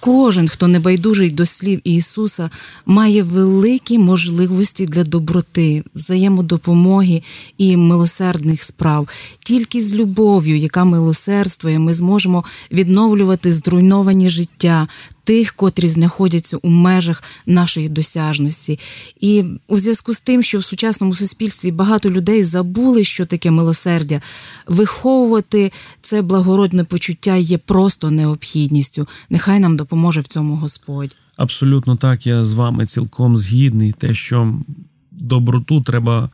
Кожен, 0.00 0.48
хто 0.48 0.68
не 0.68 0.80
байдужий 0.80 1.30
до 1.30 1.46
слів 1.46 1.80
Ісуса, 1.84 2.50
має 2.86 3.22
великі 3.22 3.98
можливості 3.98 4.86
для 4.86 5.04
доброти, 5.04 5.82
взаємодопомоги 5.94 7.22
і 7.58 7.76
милосердних 7.76 8.62
справ. 8.62 9.08
Тільки 9.44 9.82
з 9.82 9.94
любов'ю, 9.94 10.56
яка 10.56 10.84
милосердствує, 10.84 11.78
ми 11.78 11.94
зможемо 11.94 12.44
відновлювати 12.72 13.52
зруйновані 13.52 14.30
життя 14.30 14.88
тих, 15.30 15.52
котрі 15.52 15.88
знаходяться 15.88 16.56
у 16.56 16.70
межах 16.70 17.22
нашої 17.46 17.88
досяжності. 17.88 18.78
І 19.20 19.44
у 19.68 19.78
зв'язку 19.78 20.14
з 20.14 20.20
тим, 20.20 20.42
що 20.42 20.58
в 20.58 20.64
сучасному 20.64 21.14
суспільстві 21.14 21.72
багато 21.72 22.10
людей 22.10 22.42
забули, 22.42 23.04
що 23.04 23.26
таке 23.26 23.50
милосердя, 23.50 24.20
виховувати 24.66 25.72
це 26.02 26.22
благородне 26.22 26.84
почуття 26.84 27.36
є 27.36 27.58
просто 27.58 28.10
необхідністю. 28.10 29.08
Нехай 29.30 29.60
нам 29.60 29.76
допоможе 29.76 30.20
в 30.20 30.26
цьому 30.26 30.56
Господь. 30.56 31.16
Абсолютно 31.36 31.96
так, 31.96 32.26
я 32.26 32.44
з 32.44 32.52
вами 32.52 32.86
цілком 32.86 33.36
згідний. 33.36 33.92
Те, 33.92 34.14
що 34.14 34.54
доброту 35.10 35.80
треба 35.80 36.30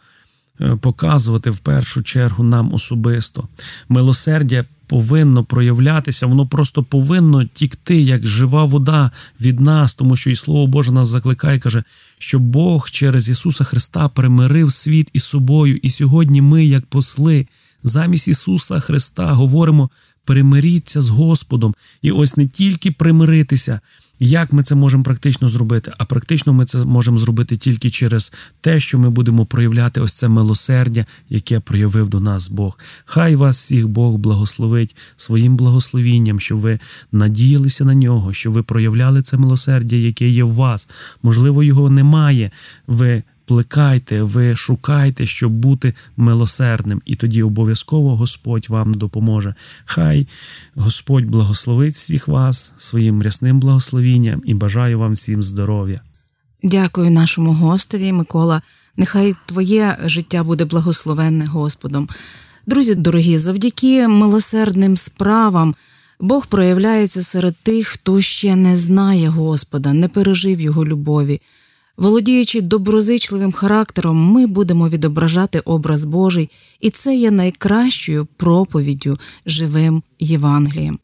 показувати 0.81 1.51
в 1.51 1.59
першу 1.59 2.03
чергу 2.03 2.45
нам 2.45 2.75
особисто. 2.75 3.49
Милосердя 3.89 4.65
повинно 4.87 5.45
проявлятися, 5.45 6.27
воно 6.27 6.47
просто 6.47 6.83
повинно 6.83 7.45
тікти, 7.45 8.01
як 8.01 8.27
жива 8.27 8.65
вода 8.65 9.11
від 9.41 9.61
нас, 9.61 9.95
тому 9.95 10.17
що 10.17 10.31
і 10.31 10.37
Слово 10.37 10.67
Боже 10.67 10.93
нас 10.93 11.09
закликає, 11.09 11.59
каже, 11.59 11.85
що 12.19 12.39
Бог 12.39 12.91
через 12.91 13.29
Ісуса 13.29 13.65
Христа 13.65 14.09
примирив 14.09 14.73
світ 14.73 15.09
із 15.13 15.25
собою, 15.25 15.77
і 15.77 15.91
сьогодні 15.91 16.43
ми, 16.43 16.65
як 16.65 16.87
посли, 16.87 17.47
замість 17.83 18.29
Ісуса 18.29 18.81
Христа, 18.81 19.33
говоримо. 19.33 19.91
Примиріться 20.25 21.03
з 21.03 21.09
Господом, 21.09 21.75
і 22.03 22.11
ось 22.11 22.37
не 22.37 22.47
тільки 22.47 22.91
примиритися, 22.91 23.81
Як 24.21 24.53
ми 24.53 24.63
це 24.63 24.75
можемо 24.75 25.05
практично 25.05 25.49
зробити? 25.49 25.93
А 25.99 26.05
практично 26.05 26.53
ми 26.53 26.65
це 26.65 26.85
можемо 26.85 27.19
зробити 27.19 27.57
тільки 27.57 27.91
через 27.91 28.33
те, 28.61 28.81
що 28.81 28.99
ми 28.99 29.11
будемо 29.11 29.47
проявляти 29.47 30.01
ось 30.01 30.13
це 30.13 30.29
милосердя, 30.29 31.07
яке 31.29 31.61
проявив 31.61 32.09
до 32.09 32.21
нас 32.21 32.51
Бог. 32.51 32.79
Хай 33.05 33.37
вас 33.37 33.57
всіх 33.57 33.89
Бог 33.89 34.17
благословить 34.17 34.97
своїм 35.17 35.57
благословінням, 35.57 36.41
щоб 36.41 36.59
ви 36.59 36.79
надіялися 37.13 37.85
на 37.85 37.95
нього, 37.95 38.33
щоб 38.33 38.53
ви 38.53 38.63
проявляли 38.63 39.23
це 39.23 39.37
милосердя, 39.37 39.97
яке 39.97 40.29
є 40.29 40.45
в 40.45 40.55
вас. 40.55 40.89
Можливо, 41.23 41.63
його 41.63 41.91
немає. 41.91 42.51
Ви 42.87 43.23
плекайте, 43.47 44.23
ви 44.23 44.57
шукайте, 44.57 45.27
щоб 45.27 45.53
бути 45.53 45.95
милосердним, 46.17 47.03
і 47.05 47.17
тоді 47.17 47.43
обов'язково 47.43 48.17
Господь 48.17 48.67
вам 48.69 48.95
допоможе. 48.95 49.55
Хай 49.85 50.29
Господь 50.75 51.25
благословить 51.25 51.95
всіх 51.95 52.29
вас 52.29 52.73
своїм 52.77 53.23
рясним 53.23 53.61
благословінням 53.61 54.43
і 54.45 54.55
бажаю 54.55 54.99
вам 54.99 55.13
всім 55.13 55.43
здоров'я. 55.43 56.01
Дякую 56.63 57.11
нашому 57.11 57.53
гостеві, 57.53 58.13
Микола. 58.13 58.63
Нехай 58.97 59.35
твоє 59.47 59.97
життя 60.05 60.45
буде 60.45 60.65
благословенне 60.65 61.47
Господом. 61.47 62.09
Друзі, 62.67 62.95
дорогі, 62.95 63.39
завдяки 63.39 64.09
милосердним 64.09 64.97
справам 64.97 65.75
Бог 66.21 66.47
проявляється 66.47 67.23
серед 67.23 67.57
тих, 67.57 67.89
хто 67.89 68.21
ще 68.21 68.57
не 68.57 68.77
знає 68.77 69.29
Господа, 69.29 69.93
не 69.93 70.09
пережив 70.09 70.61
його 70.61 70.87
любові. 70.87 71.41
Володіючи 71.97 72.61
доброзичливим 72.61 73.53
характером, 73.53 74.17
ми 74.17 74.47
будемо 74.47 74.89
відображати 74.89 75.61
образ 75.61 76.05
Божий, 76.05 76.51
і 76.81 76.91
це 76.91 77.17
є 77.17 77.31
найкращою 77.31 78.27
проповіддю 78.37 79.19
живим 79.47 80.03
Євангелієм. 80.19 80.99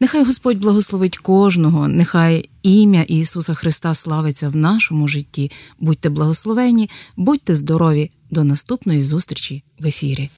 Нехай 0.00 0.24
Господь 0.24 0.58
благословить 0.58 1.18
кожного, 1.18 1.88
нехай 1.88 2.50
ім'я 2.62 3.02
Ісуса 3.02 3.54
Христа 3.54 3.94
славиться 3.94 4.48
в 4.48 4.56
нашому 4.56 5.08
житті. 5.08 5.50
Будьте 5.80 6.10
благословені, 6.10 6.90
будьте 7.16 7.54
здорові. 7.54 8.10
До 8.30 8.44
наступної 8.44 9.02
зустрічі 9.02 9.64
в 9.80 9.86
ефірі. 9.86 10.30